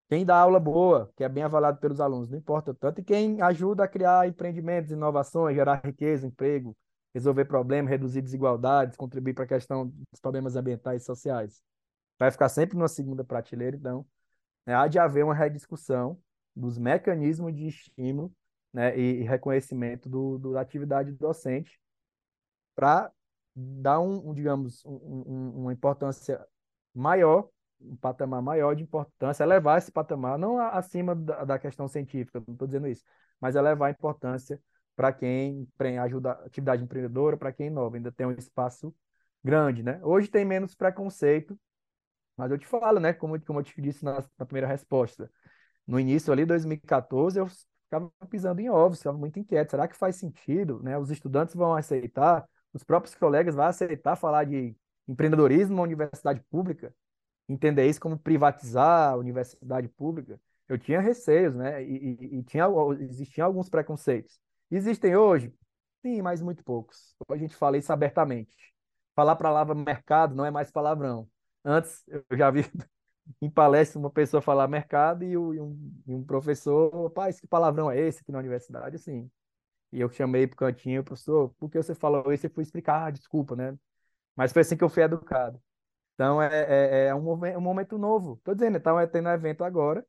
[0.08, 3.02] Quem dá aula boa, que é bem avaliado pelos alunos, não importa tanto.
[3.02, 6.76] E quem ajuda a criar empreendimentos, inovações, gerar riqueza, emprego,
[7.14, 11.62] resolver problemas, reduzir desigualdades, contribuir para a questão dos problemas ambientais e sociais.
[12.18, 14.06] Vai ficar sempre numa segunda prateleira, então
[14.66, 16.18] né, há de haver uma rediscussão
[16.56, 18.34] dos mecanismos de estímulo
[18.72, 21.78] né, e, e reconhecimento do, do, da atividade docente
[22.74, 23.12] para
[23.54, 26.40] dar um, um digamos, um, um, uma importância
[27.00, 27.50] maior,
[27.82, 32.54] um patamar maior de importância, elevar esse patamar, não acima da, da questão científica, não
[32.54, 33.04] estou dizendo isso,
[33.39, 34.62] mas elevar a importância
[34.95, 35.66] para quem
[36.02, 38.93] ajuda a atividade empreendedora, para quem inova, ainda tem um espaço
[39.43, 40.00] grande, né?
[40.04, 41.58] Hoje tem menos preconceito,
[42.36, 45.32] mas eu te falo, né, como, como eu te disse na, na primeira resposta,
[45.88, 47.47] no início ali, 2014, eu
[47.86, 50.97] ficava pisando em ovos, ficava muito inquieto, será que faz sentido, né?
[50.97, 54.76] Os estudantes vão aceitar, os próprios colegas vão aceitar falar de
[55.10, 56.93] empreendedorismo na universidade pública,
[57.47, 61.84] entender isso como privatizar a universidade pública, eu tinha receios, né?
[61.84, 62.66] E, e, e tinha,
[62.99, 64.39] existiam alguns preconceitos.
[64.70, 65.51] Existem hoje?
[66.03, 67.16] Sim, mas muito poucos.
[67.30, 68.55] A gente fala isso abertamente.
[69.16, 71.28] Falar palavra mercado não é mais palavrão.
[71.66, 72.62] Antes, eu já vi
[73.41, 75.51] em palestra uma pessoa falar mercado e, um,
[76.07, 78.95] e um professor, pai, que palavrão é esse aqui na universidade?
[78.95, 79.30] Assim.
[79.91, 82.45] E eu chamei para o cantinho, professor, por que você falou isso?
[82.45, 83.76] Eu fui explicar, ah, desculpa, né?
[84.40, 85.62] Mas foi assim que eu fui educado.
[86.14, 88.36] Então, é, é, é um, momento, um momento novo.
[88.36, 90.06] Estou dizendo, então, é tendo um evento agora,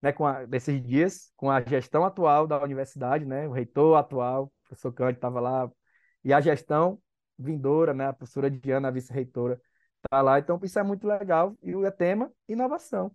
[0.00, 4.68] né, com a, dias, com a gestão atual da universidade, né, o reitor atual, o
[4.68, 5.68] professor Cândido estava lá,
[6.22, 7.02] e a gestão
[7.36, 9.60] vindoura, né, a professora Diana, a vice-reitora,
[10.04, 10.38] está lá.
[10.38, 11.58] Então, isso é muito legal.
[11.60, 13.10] E o tema, inovação.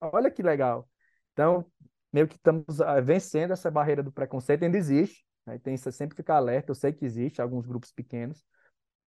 [0.00, 0.88] Olha que legal.
[1.34, 1.64] Então,
[2.12, 6.16] meio que estamos ah, vencendo essa barreira do preconceito, ainda existe, né, tem que sempre
[6.16, 8.44] ficar alerta, eu sei que existe, alguns grupos pequenos,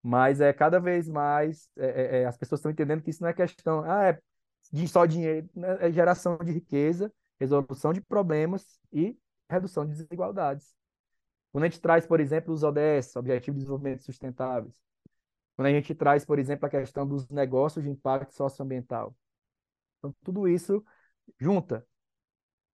[0.04, 3.30] mas é cada vez mais é, é, é as pessoas estão entendendo que isso não
[3.30, 4.20] é questão ah, é
[4.72, 5.78] de só dinheiro, né?
[5.80, 9.18] é geração de riqueza, resolução de problemas e
[9.50, 10.74] redução de desigualdades.
[11.52, 14.74] Quando a gente traz, por exemplo, os ODS, Objetivos de Desenvolvimento Sustentáveis,
[15.56, 19.16] quando a gente traz, por exemplo, a questão dos negócios de impacto socioambiental.
[20.00, 20.84] Então, tudo isso
[21.40, 21.86] junta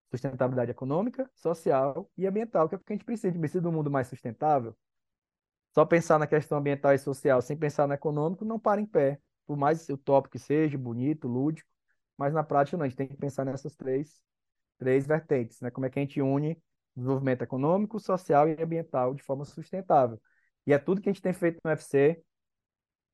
[0.09, 3.27] sustentabilidade econômica, social e ambiental, que é porque a gente precisa.
[3.27, 4.75] A gente precisa de um mundo mais sustentável,
[5.74, 9.20] só pensar na questão ambiental e social sem pensar no econômico não para em pé.
[9.45, 11.70] Por mais utópico que seja, bonito, lúdico,
[12.17, 14.22] mas na prática não, a gente tem que pensar nessas três,
[14.78, 15.72] três vertentes, né?
[15.72, 16.61] Como é que a gente une
[16.95, 20.22] desenvolvimento econômico, social e ambiental de forma sustentável.
[20.67, 22.22] E é tudo que a gente tem feito no UFC,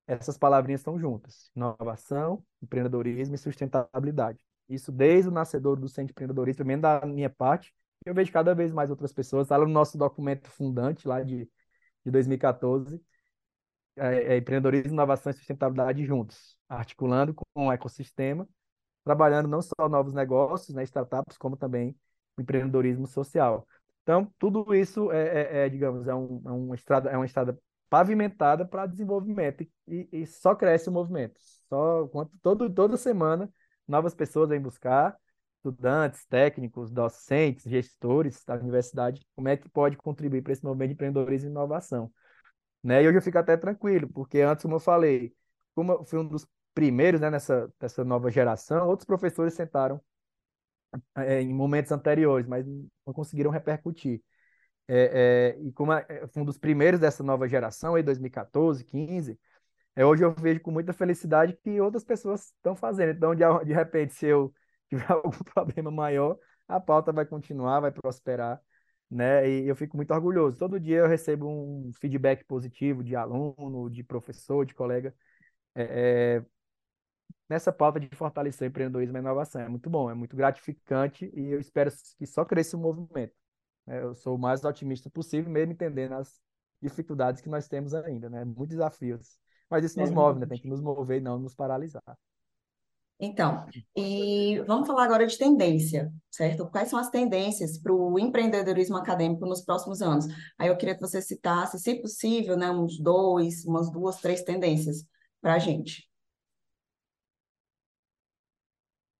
[0.08, 1.51] essas palavrinhas estão juntas.
[1.56, 4.39] Inovação, empreendedorismo e sustentabilidade.
[4.68, 7.74] Isso desde o nascedor do Centro de Empreendedorismo, também da minha parte,
[8.06, 11.49] eu vejo cada vez mais outras pessoas, está no nosso documento fundante lá de
[12.06, 13.01] de 2014,
[13.97, 18.47] é, é empreendedorismo, inovação e sustentabilidade juntos, articulando com o ecossistema,
[19.03, 21.95] trabalhando não só novos negócios, né, startups, como também
[22.38, 23.68] empreendedorismo social.
[24.03, 27.58] Então, tudo isso é, é, é digamos, é, um, é, uma estrada, é uma estrada
[27.89, 31.39] pavimentada para desenvolvimento e, e, só cresce o movimento.
[31.70, 32.10] Só
[32.41, 33.49] todo, toda semana
[33.88, 35.16] novas pessoas vêm buscar
[35.70, 40.93] estudantes, técnicos, docentes, gestores da universidade, como é que pode contribuir para esse movimento de
[40.93, 42.11] empreendedorismo e inovação.
[42.84, 43.03] Né?
[43.03, 45.34] E hoje eu fico até tranquilo, porque antes, como eu falei,
[45.74, 49.99] como eu fui um dos primeiros né, nessa, nessa nova geração, outros professores sentaram
[51.16, 54.22] é, em momentos anteriores, mas não conseguiram repercutir.
[54.88, 59.39] É, é, e como eu fui um dos primeiros dessa nova geração, aí 2014, 15,
[59.95, 63.11] é, hoje eu vejo com muita felicidade que outras pessoas estão fazendo.
[63.11, 64.53] Então, de, de repente, se eu
[64.89, 68.61] tiver algum problema maior, a pauta vai continuar, vai prosperar,
[69.09, 69.47] né?
[69.49, 70.57] E eu fico muito orgulhoso.
[70.57, 75.13] Todo dia eu recebo um feedback positivo de aluno, de professor, de colega,
[75.75, 76.45] é, é,
[77.49, 79.61] nessa pauta de fortalecer o empreendedorismo e inovação.
[79.61, 83.33] É muito bom, é muito gratificante e eu espero que só cresça o movimento.
[83.88, 86.41] É, eu sou o mais otimista possível, mesmo entendendo as
[86.81, 88.43] dificuldades que nós temos ainda, né?
[88.43, 89.38] Muitos desafios.
[89.69, 90.45] Mas isso nos move, né?
[90.45, 92.03] Tem que nos mover e não nos paralisar.
[93.20, 96.70] Então, e vamos falar agora de tendência, certo?
[96.70, 100.26] Quais são as tendências para o empreendedorismo acadêmico nos próximos anos?
[100.57, 105.05] Aí eu queria que você citasse, se possível, né, uns dois, umas duas, três tendências
[105.41, 106.09] para a gente.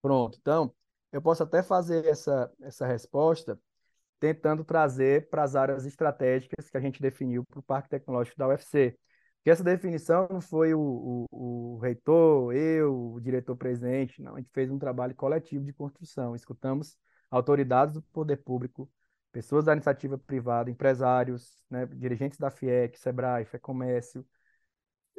[0.02, 0.74] Pronto, então,
[1.12, 3.58] eu posso até fazer essa, essa resposta
[4.20, 8.48] tentando trazer para as áreas estratégicas que a gente definiu para o Parque Tecnológico da
[8.48, 8.98] UFC.
[9.46, 14.34] Porque essa definição não foi o, o, o reitor, eu, o diretor-presidente, não.
[14.34, 16.36] A gente fez um trabalho coletivo de construção.
[16.36, 16.98] Escutamos
[17.30, 18.90] autoridades do poder público,
[19.32, 24.26] pessoas da iniciativa privada, empresários, né, dirigentes da FIEC, SEBRAE, FEComércio.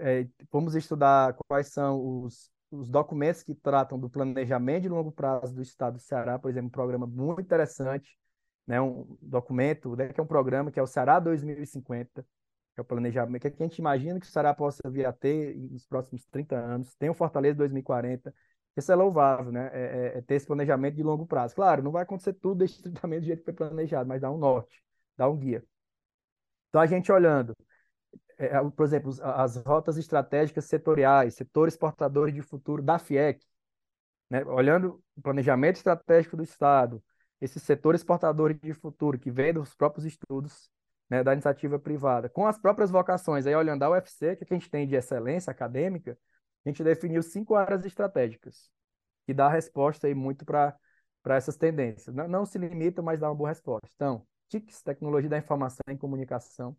[0.01, 5.55] É, vamos estudar quais são os, os documentos que tratam do planejamento de longo prazo
[5.55, 8.19] do Estado do Ceará, por exemplo, um programa muito interessante,
[8.67, 12.29] né, um documento, né, que é um programa que é o Ceará 2050, que
[12.77, 15.87] é o planejamento, que a gente imagina que o Ceará possa vir a ter nos
[15.87, 18.35] próximos 30 anos, tem o Fortaleza 2040,
[18.77, 19.71] isso é louvável, né?
[19.73, 21.55] É, é, é, ter esse planejamento de longo prazo.
[21.55, 24.83] Claro, não vai acontecer tudo estritamente do jeito que foi planejado, mas dá um norte,
[25.17, 25.65] dá um guia.
[26.69, 27.55] Então, a gente olhando,
[28.39, 33.43] é, é por exemplo, as rotas estratégicas setoriais, setores portadores de futuro da FIEC,
[34.31, 34.45] né?
[34.45, 37.03] olhando o planejamento estratégico do Estado,
[37.41, 40.71] esses setores portadores de futuro que vêm dos próprios estudos
[41.09, 44.71] né, da iniciativa privada, com as próprias vocações, aí olhando a UFC, que a gente
[44.71, 46.19] tem de excelência acadêmica,
[46.65, 48.71] a gente definiu cinco áreas estratégicas,
[49.25, 50.77] que dá resposta aí muito para
[51.27, 52.15] essas tendências.
[52.15, 53.89] Não, não, se limita, mas dá uma boa resposta.
[53.95, 56.77] Então, TICs, tecnologia da informação e comunicação,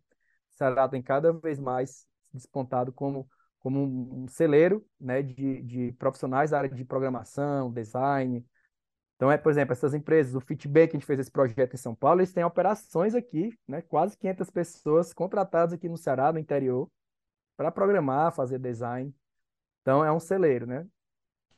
[0.50, 6.58] será tem cada vez mais despontado como, como um celeiro né, de, de profissionais da
[6.58, 8.44] área de programação, design,
[9.18, 11.76] então, é, por exemplo, essas empresas, o Fitbake, que a gente fez esse projeto em
[11.76, 13.82] São Paulo, eles têm operações aqui, né?
[13.82, 16.88] Quase 500 pessoas contratadas aqui no Ceará, no interior,
[17.56, 19.12] para programar, fazer design.
[19.82, 20.86] Então, é um celeiro, né?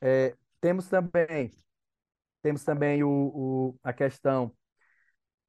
[0.00, 1.52] É, temos também,
[2.42, 4.56] temos também o, o, a questão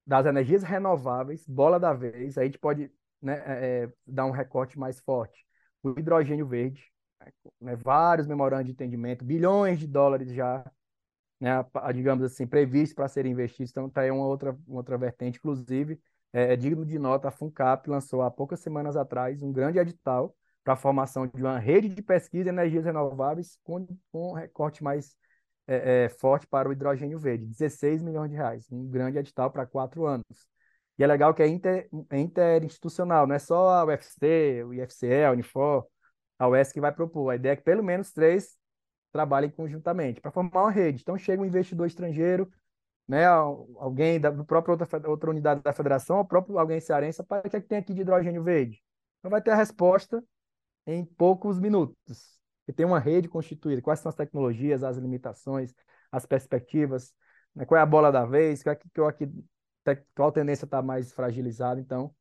[0.06, 2.92] das energias renováveis, bola da vez, aí a gente pode
[3.22, 5.46] né, é, é dar um recorte mais forte.
[5.82, 6.92] O hidrogênio verde,
[7.62, 10.70] né, vários memorandos de entendimento, bilhões de dólares já
[11.42, 13.72] né, digamos assim, previsto para serem investidos.
[13.72, 15.40] Então, está aí uma outra, uma outra vertente.
[15.40, 16.00] Inclusive,
[16.32, 20.36] é, é, digno de nota, a FUNCAP lançou há poucas semanas atrás um grande edital
[20.64, 24.84] para a formação de uma rede de pesquisa de energias renováveis com, com um recorte
[24.84, 25.16] mais
[25.68, 29.66] é, é, forte para o hidrogênio verde, 16 milhões de reais, um grande edital para
[29.66, 30.26] quatro anos.
[30.98, 35.24] E é legal que é, inter, é interinstitucional, não é só a UFC, o IFCE,
[35.24, 35.88] a Unifor,
[36.38, 37.30] a UES que vai propor.
[37.30, 38.58] A ideia é que pelo menos três
[39.12, 41.02] trabalhem conjuntamente para formar uma rede.
[41.02, 42.52] Então chega um investidor estrangeiro,
[43.08, 47.50] né, alguém da própria outra, outra unidade da federação, ou próprio alguém cearense, para o
[47.50, 48.82] que, é que tem aqui de hidrogênio verde?
[49.20, 50.24] Então vai ter a resposta
[50.88, 52.40] em poucos minutos.
[52.68, 53.82] E tem uma rede constituída.
[53.82, 55.74] Quais são as tecnologias, as limitações,
[56.12, 57.14] as perspectivas,
[57.56, 57.66] né?
[57.66, 59.30] qual é a bola da vez, qual, é qual, aqui,
[60.16, 61.80] qual tendência está mais fragilizada.
[61.80, 62.14] Então,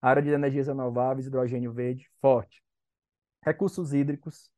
[0.00, 2.62] área de energias renováveis, hidrogênio verde, forte.
[3.44, 4.50] Recursos hídricos,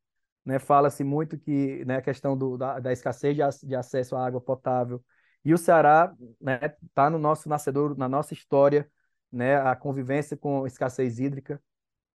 [0.45, 4.25] né, fala-se muito que né, a questão do, da, da escassez de, de, acesso à
[4.25, 5.03] água potável.
[5.43, 8.89] E o Ceará está né, tá no nosso nascedor, na nossa história,
[9.31, 11.61] né, a convivência com escassez hídrica.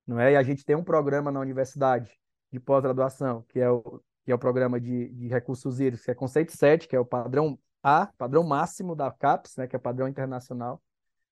[0.07, 0.33] Não é?
[0.33, 2.13] E a gente tem um programa na universidade
[2.53, 6.15] de pós-graduação, que é o, que é o programa de, de recursos hídricos, que é
[6.15, 10.09] conceito 7, que é o padrão A, padrão máximo da CAPES, né, que é padrão
[10.09, 10.83] internacional.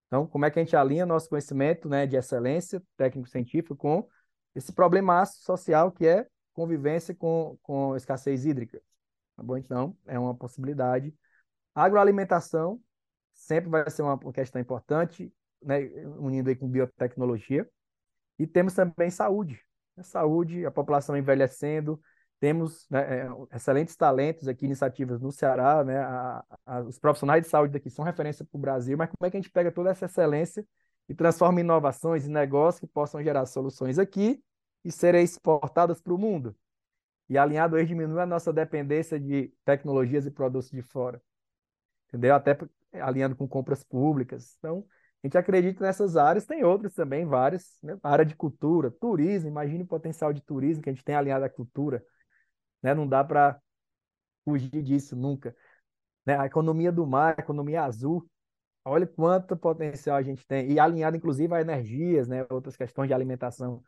[0.06, 4.08] Então, como é que a gente alinha nosso conhecimento né, de excelência técnico-científico com
[4.54, 8.80] esse problema social que é convivência com, com escassez hídrica.
[9.36, 9.56] Tá bom?
[9.56, 11.14] Então, é uma possibilidade.
[11.74, 12.80] Agroalimentação
[13.34, 15.80] sempre vai ser uma questão importante, né,
[16.18, 17.68] unindo aí com biotecnologia.
[18.38, 19.60] E temos também saúde.
[20.02, 22.00] Saúde, a população envelhecendo,
[22.40, 27.48] temos né, é, excelentes talentos aqui, iniciativas no Ceará, né, a, a, os profissionais de
[27.48, 29.90] saúde daqui são referência para o Brasil, mas como é que a gente pega toda
[29.90, 30.66] essa excelência
[31.08, 34.42] e transforma em inovações e negócios que possam gerar soluções aqui
[34.84, 36.54] e serem exportadas para o mundo.
[37.28, 41.22] E alinhado aí diminui a nossa dependência de tecnologias e produtos de fora.
[42.08, 42.34] Entendeu?
[42.34, 42.56] Até
[42.92, 44.56] alinhando com compras públicas.
[44.58, 44.86] Então,
[45.22, 47.78] a gente acredita nessas áreas, tem outras também, várias.
[47.82, 47.98] Né?
[48.02, 51.44] A área de cultura, turismo, imagine o potencial de turismo que a gente tem alinhado
[51.44, 52.04] à cultura.
[52.82, 52.94] Né?
[52.94, 53.58] Não dá para
[54.44, 55.56] fugir disso nunca.
[56.26, 56.38] Né?
[56.38, 58.28] A economia do mar, a economia azul,
[58.84, 60.70] olha quanto potencial a gente tem.
[60.70, 62.46] E alinhado, inclusive, a energias, né?
[62.50, 63.82] outras questões de alimentação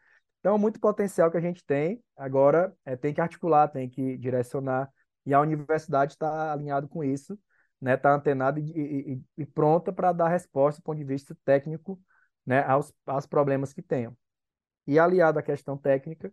[0.47, 4.88] então, muito potencial que a gente tem, agora é, tem que articular, tem que direcionar,
[5.24, 7.40] e a universidade está alinhado com isso, está
[7.80, 12.01] né, tá antenada e, e, e pronta para dar resposta do ponto de vista técnico
[12.47, 14.16] né, aos, aos problemas que tenham.
[14.86, 16.32] E aliado à questão técnica,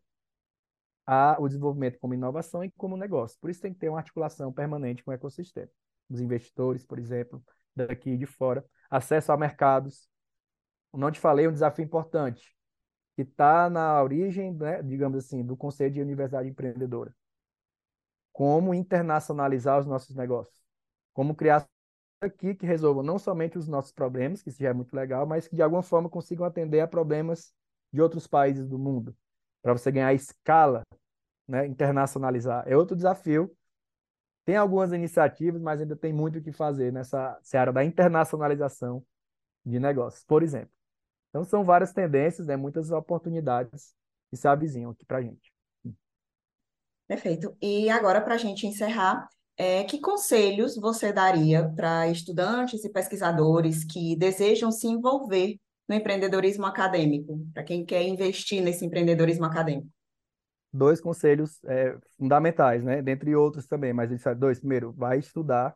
[1.08, 3.36] a o desenvolvimento como inovação e como negócio.
[3.42, 5.72] Por isso tem que ter uma articulação permanente com o ecossistema.
[6.08, 7.44] Os investidores, por exemplo,
[7.76, 10.08] daqui e de fora, acesso a mercados.
[10.94, 12.56] Não te falei um desafio importante,
[13.16, 17.14] que está na origem, né, digamos assim, do conceito de universidade empreendedora.
[18.32, 20.60] Como internacionalizar os nossos negócios.
[21.14, 21.68] Como criar
[22.22, 25.48] aqui que resolvam não somente os nossos problemas, que isso já é muito legal, mas
[25.48, 27.54] que de alguma forma consigam atender a problemas
[27.94, 29.16] de outros países do mundo,
[29.62, 30.84] para você ganhar escala,
[31.48, 32.66] né, internacionalizar.
[32.68, 33.56] É outro desafio
[34.46, 39.06] Tem algumas iniciativas, mas ainda tem muito o que fazer nessa seara da internacionalização
[39.66, 40.72] de negócios, por exemplo.
[41.34, 43.96] Então, são várias tendências, né, muitas oportunidades
[44.30, 45.52] que se avizinham aqui para a gente.
[47.08, 47.58] Perfeito.
[47.60, 49.28] E agora, para a gente encerrar,
[49.58, 55.58] é, que conselhos você daria para estudantes e pesquisadores que desejam se envolver
[55.90, 59.90] no empreendedorismo acadêmico, para quem quer investir nesse empreendedorismo acadêmico?
[60.72, 63.02] Dois conselhos é, fundamentais, né?
[63.02, 64.60] Dentre outros também, mas eles dois.
[64.60, 65.76] Primeiro, vai estudar.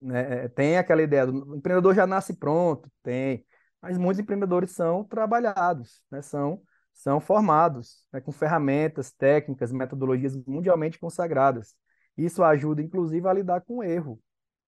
[0.00, 0.44] Né?
[0.44, 3.44] É, tem aquela ideia do empreendedor já nasce pronto, tem,
[3.82, 6.22] mas muitos empreendedores são trabalhados, né?
[6.22, 6.62] São
[6.92, 11.74] são formados né, com ferramentas, técnicas, metodologias mundialmente consagradas.
[12.16, 14.20] Isso ajuda, inclusive, a lidar com erro.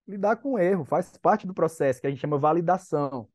[0.07, 3.29] Lidar com erro faz parte do processo que a gente chama validação.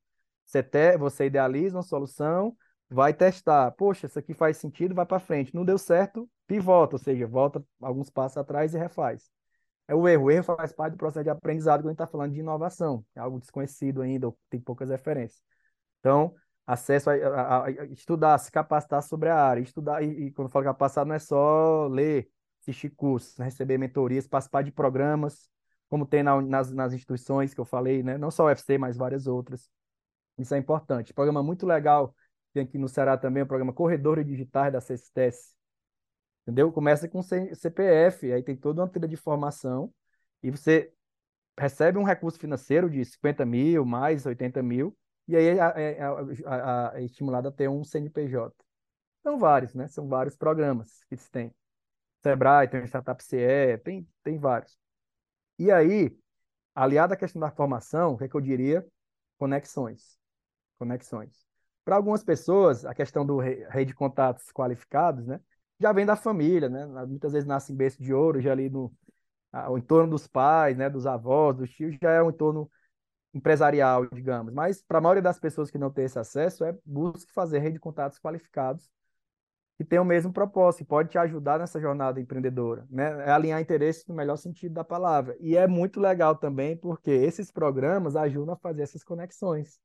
[0.44, 2.56] Você, te, você idealiza uma solução,
[2.90, 3.70] vai testar.
[3.72, 5.54] Poxa, isso aqui faz sentido, vai para frente.
[5.54, 9.30] Não deu certo, pivota, ou seja, volta alguns passos atrás e refaz.
[9.86, 10.24] É o erro.
[10.24, 13.04] O erro faz parte do processo de aprendizado quando a gente está falando de inovação.
[13.14, 15.40] É algo desconhecido ainda, tem poucas referências.
[16.00, 16.34] Então,
[16.66, 19.60] acesso a, a, a, estudar, se capacitar sobre a área.
[19.60, 22.28] Estudar, e, e quando falo capacitar, não é só ler,
[22.60, 23.46] assistir cursos, né?
[23.46, 25.48] receber mentorias, participar de programas,
[25.88, 28.18] como tem na, nas, nas instituições que eu falei, né?
[28.18, 29.70] não só o UFC, mas várias outras.
[30.38, 31.14] Isso é importante.
[31.14, 32.14] Programa muito legal,
[32.52, 35.54] tem aqui no Ceará também o programa Corredores Digitais da CESTES.
[36.42, 36.72] Entendeu?
[36.72, 39.92] Começa com CPF, aí tem toda uma trilha de formação,
[40.42, 40.92] e você
[41.58, 44.96] recebe um recurso financeiro de 50 mil, mais 80 mil,
[45.28, 45.98] e aí é, é,
[46.94, 48.54] é, estimulado a ter um CNPJ.
[49.22, 49.86] São vários, né?
[49.86, 51.54] São vários programas que se tem.
[52.22, 54.76] Sebrae, tem o Startup CE, tem, tem vários.
[55.58, 56.16] E aí,
[56.74, 58.86] aliado à questão da formação, o que, é que eu diria?
[59.38, 60.18] Conexões.
[60.78, 61.46] Conexões.
[61.84, 65.40] Para algumas pessoas, a questão do rei de contatos qualificados, né?
[65.78, 66.86] Já vem da família, né?
[67.06, 68.92] Muitas vezes nasce em berço de ouro, já ali no
[69.70, 70.88] o entorno dos pais, né?
[70.88, 72.70] Dos avós, dos tios, já é um entorno
[73.32, 74.52] empresarial, digamos.
[74.52, 77.74] Mas para a maioria das pessoas que não tem esse acesso, é busque fazer rede
[77.74, 78.90] de contatos qualificados
[79.78, 83.24] que tem o mesmo propósito, que pode te ajudar nessa jornada empreendedora, né?
[83.24, 85.36] É alinhar interesses no melhor sentido da palavra.
[85.38, 89.78] E é muito legal também porque esses programas ajudam a fazer essas conexões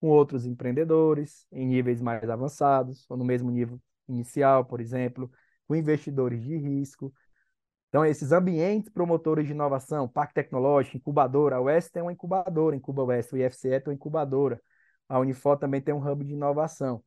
[0.00, 5.28] com outros empreendedores em níveis mais avançados, ou no mesmo nível inicial, por exemplo,
[5.66, 7.12] com investidores de risco,
[7.90, 13.02] então, esses ambientes promotores de inovação, Parque Tecnológico, incubadora, a UES tem uma incubadora, Incuba
[13.02, 14.62] UES, o IFCE tem uma incubadora,
[15.08, 17.02] a Unifor também tem um hub de inovação.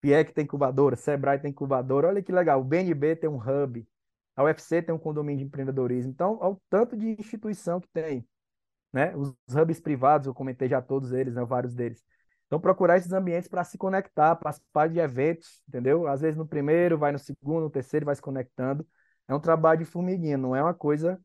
[0.00, 3.86] PIEC tem incubadora, Sebrae tem incubadora, olha que legal, o BNB tem um hub,
[4.36, 6.12] a UFC tem um condomínio de empreendedorismo.
[6.12, 8.24] Então, olha o tanto de instituição que tem,
[8.92, 9.16] né?
[9.16, 11.44] Os hubs privados, eu comentei já todos eles, né?
[11.44, 12.04] vários deles.
[12.46, 16.06] Então, procurar esses ambientes para se conectar, participar de eventos, entendeu?
[16.06, 18.86] Às vezes no primeiro, vai no segundo, no terceiro, vai se conectando
[19.28, 21.20] é um trabalho de formiguinha, não é uma coisa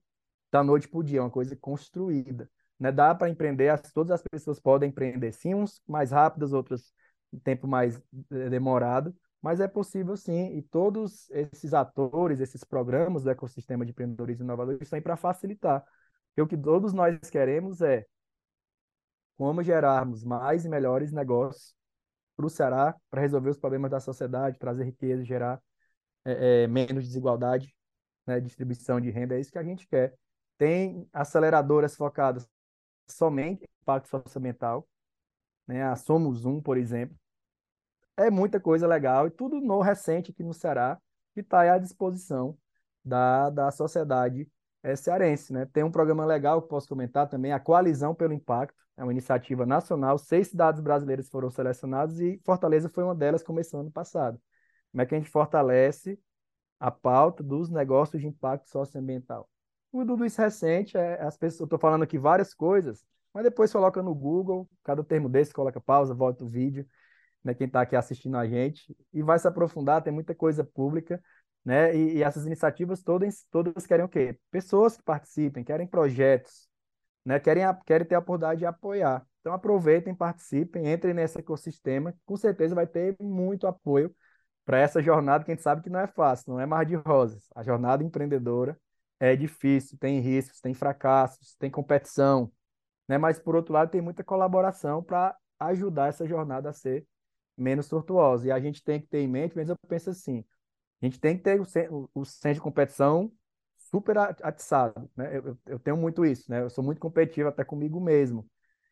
[0.51, 2.49] da noite para o dia, é uma coisa construída.
[2.79, 2.91] Né?
[2.91, 6.93] Dá para empreender, as, todas as pessoas podem empreender, sim, uns mais rápidos, outros
[7.33, 13.23] em tempo mais eh, demorado, mas é possível sim, e todos esses atores, esses programas
[13.23, 15.83] do ecossistema de empreendedorismo inovador estão aí para facilitar.
[16.29, 18.05] Porque o que todos nós queremos é
[19.37, 21.75] como gerarmos mais e melhores negócios
[22.35, 25.61] para o Ceará, para resolver os problemas da sociedade, trazer riqueza, gerar
[26.25, 27.76] é, é, menos desigualdade
[28.27, 30.13] né, distribuição de renda, é isso que a gente quer.
[30.57, 32.47] Tem aceleradoras focadas
[33.07, 34.87] somente em impacto socioambiental,
[35.67, 37.17] né, a Somos Um, por exemplo.
[38.17, 40.99] É muita coisa legal e tudo no recente aqui no Ceará
[41.33, 42.57] que está à disposição
[43.05, 44.49] da, da sociedade
[44.83, 45.53] é, cearense.
[45.53, 45.65] Né?
[45.67, 49.65] Tem um programa legal que posso comentar também, a Coalizão pelo Impacto, é uma iniciativa
[49.65, 54.41] nacional, seis cidades brasileiras foram selecionadas e Fortaleza foi uma delas, começou ano passado.
[54.91, 56.19] Como é que a gente fortalece
[56.79, 59.49] a pauta dos negócios de impacto socioambiental.
[59.91, 63.03] Tudo isso recente, é, as pessoas, eu estou falando aqui várias coisas,
[63.33, 66.85] mas depois coloca no Google, cada termo desse, coloca pausa, volta o vídeo,
[67.43, 71.21] né, quem está aqui assistindo a gente, e vai se aprofundar, tem muita coisa pública,
[71.63, 74.37] né, e, e essas iniciativas todas, todas querem o quê?
[74.51, 76.67] Pessoas que participem, querem projetos,
[77.25, 79.25] né, querem, querem ter a oportunidade de apoiar.
[79.41, 84.13] Então aproveitem, participem, entrem nesse ecossistema, com certeza vai ter muito apoio
[84.67, 86.93] para essa jornada que a gente sabe que não é fácil, não é mar de
[86.93, 87.47] rosas.
[87.55, 88.77] A jornada empreendedora
[89.17, 92.51] é difícil, tem riscos, tem fracassos, tem competição,
[93.07, 93.17] né?
[93.17, 97.07] Mas por outro lado tem muita colaboração para ajudar essa jornada a ser
[97.55, 98.47] menos tortuosa.
[98.47, 100.43] E a gente tem que ter em mente, mas eu penso assim,
[101.01, 103.31] a gente tem que ter o, o centro de competição
[103.77, 105.37] super atiçado, né?
[105.37, 106.61] Eu, eu tenho muito isso, né?
[106.61, 108.45] Eu sou muito competitivo até comigo mesmo,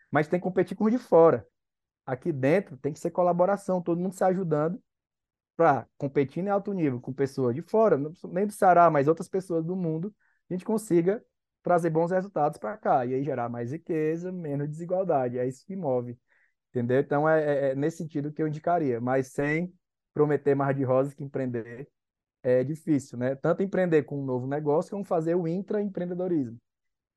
[0.09, 1.45] mas tem que competir com os de fora.
[2.05, 4.81] Aqui dentro tem que ser colaboração, todo mundo se ajudando
[5.55, 9.63] para competir em alto nível com pessoas de fora, nem do Ceará, mas outras pessoas
[9.63, 10.13] do mundo,
[10.49, 11.23] a gente consiga
[11.63, 15.39] trazer bons resultados para cá, e aí gerar mais riqueza, menos desigualdade.
[15.39, 16.17] É isso que move,
[16.69, 16.99] entendeu?
[16.99, 19.73] Então, é, é, é nesse sentido que eu indicaria, mas sem
[20.13, 21.89] prometer mais de rosas que empreender
[22.43, 23.33] é difícil, né?
[23.35, 26.59] Tanto empreender com um novo negócio, como fazer o intraempreendedorismo.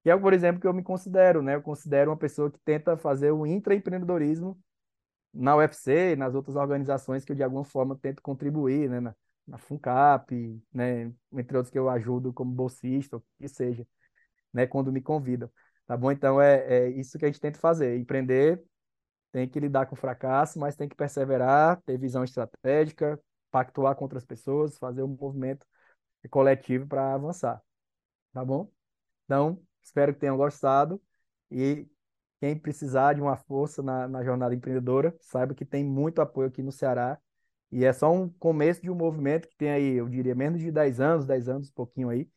[0.03, 1.55] Que é, por exemplo, que eu me considero, né?
[1.55, 4.59] Eu considero uma pessoa que tenta fazer o intraempreendedorismo
[5.39, 9.01] na UFC, nas outras organizações que eu, de alguma forma, tento contribuir, né?
[9.01, 9.14] Na,
[9.47, 11.12] na FUNCAP, né?
[11.32, 13.86] Entre outros que eu ajudo como bolsista, o que seja,
[14.53, 14.66] né?
[14.66, 15.51] Quando me convidam,
[15.86, 16.11] tá bom?
[16.12, 17.99] Então, é, é isso que a gente tenta fazer.
[17.99, 18.62] Empreender
[19.32, 23.20] tem que lidar com fracasso, mas tem que perseverar, ter visão estratégica,
[23.51, 25.66] pactuar com outras pessoas, fazer um movimento
[26.30, 27.62] coletivo para avançar,
[28.32, 28.70] tá bom?
[29.24, 31.01] Então, espero que tenham gostado
[31.51, 31.86] e
[32.41, 36.62] quem precisar de uma força na, na jornada empreendedora, saiba que tem muito apoio aqui
[36.62, 37.18] no Ceará
[37.70, 40.70] e é só um começo de um movimento que tem aí, eu diria, menos de
[40.70, 42.28] 10 anos, 10 anos, um pouquinho aí,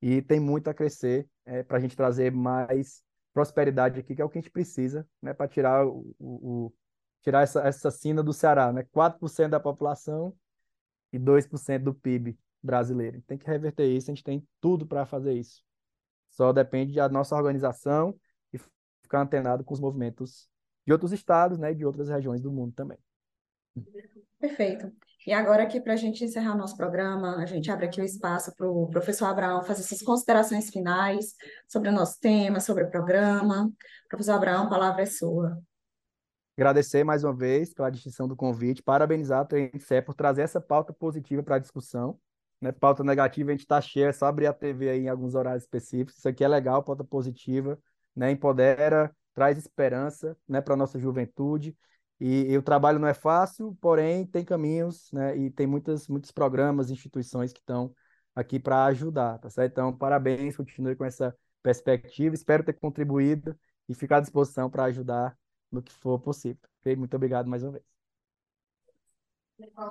[0.00, 4.24] e tem muito a crescer é, para a gente trazer mais prosperidade aqui, que é
[4.24, 6.72] o que a gente precisa, né, para tirar o, o,
[7.22, 8.84] tirar essa, essa sina do Ceará, né?
[8.92, 10.34] 4% da população
[11.12, 13.22] e 2% do PIB brasileiro.
[13.26, 15.62] Tem que reverter isso, a gente tem tudo para fazer isso.
[16.30, 18.18] Só depende da nossa organização
[19.10, 20.48] ficar antenado com os movimentos
[20.86, 22.98] de outros estados, né, e de outras regiões do mundo também.
[24.38, 24.90] Perfeito.
[25.26, 28.04] E agora aqui, para a gente encerrar o nosso programa, a gente abre aqui o
[28.04, 31.34] espaço para o professor Abraão fazer suas considerações finais
[31.68, 33.70] sobre o nosso tema, sobre o programa.
[34.08, 35.60] Professor Abraão, a palavra é sua.
[36.56, 40.92] Agradecer mais uma vez pela distinção do convite, parabenizar a TNCE por trazer essa pauta
[40.92, 42.18] positiva para a discussão.
[42.60, 42.72] Né?
[42.72, 45.64] Pauta negativa a gente está cheia, é só abrir a TV aí em alguns horários
[45.64, 46.16] específicos.
[46.16, 47.78] Isso aqui é legal, pauta positiva,
[48.20, 48.30] né?
[48.30, 51.74] empodera, traz esperança né, para nossa juventude.
[52.20, 55.34] E, e, o trabalho não é fácil, porém tem caminhos, né?
[55.38, 57.94] E tem muitas, muitos programas, instituições que estão
[58.34, 59.72] aqui para ajudar, tá certo?
[59.72, 62.34] Então, parabéns, continue com essa perspectiva.
[62.34, 63.58] Espero ter contribuído
[63.88, 65.34] e ficar à disposição para ajudar
[65.72, 66.60] no que for possível.
[66.80, 66.94] Okay?
[66.94, 67.84] Muito obrigado mais uma vez.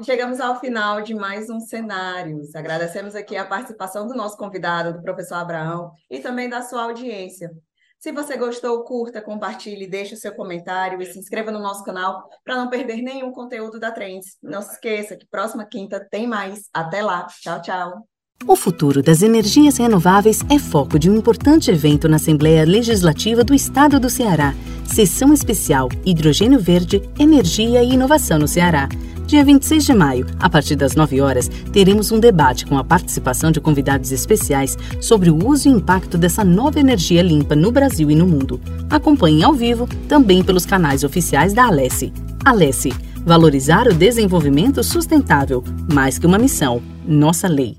[0.04, 2.54] Chegamos ao final de mais um Cenários.
[2.54, 7.52] Agradecemos aqui a participação do nosso convidado, do professor Abraão, e também da sua audiência.
[8.00, 12.30] Se você gostou, curta, compartilhe, deixe o seu comentário e se inscreva no nosso canal
[12.46, 14.38] para não perder nenhum conteúdo da Trends.
[14.42, 16.70] Não se esqueça que próxima quinta tem mais.
[16.74, 17.28] Até lá.
[17.42, 18.08] Tchau, tchau.
[18.48, 23.54] O futuro das energias renováveis é foco de um importante evento na Assembleia Legislativa do
[23.54, 24.54] Estado do Ceará.
[24.88, 28.88] Sessão especial Hidrogênio Verde, Energia e Inovação no Ceará.
[29.30, 33.52] Dia 26 de maio, a partir das 9 horas, teremos um debate com a participação
[33.52, 38.16] de convidados especiais sobre o uso e impacto dessa nova energia limpa no Brasil e
[38.16, 38.60] no mundo.
[38.90, 42.12] Acompanhe ao vivo também pelos canais oficiais da Alesse.
[42.44, 42.92] Alesse,
[43.24, 45.64] valorizar o desenvolvimento sustentável,
[45.94, 47.78] mais que uma missão, nossa lei.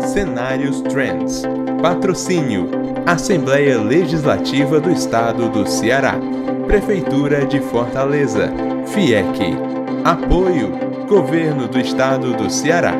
[0.00, 1.44] Cenários Trends.
[1.80, 6.14] Patrocínio: Assembleia Legislativa do Estado do Ceará.
[6.66, 8.50] Prefeitura de Fortaleza.
[8.86, 9.54] FIEC.
[10.02, 10.70] Apoio:
[11.06, 12.94] Governo do Estado do Ceará.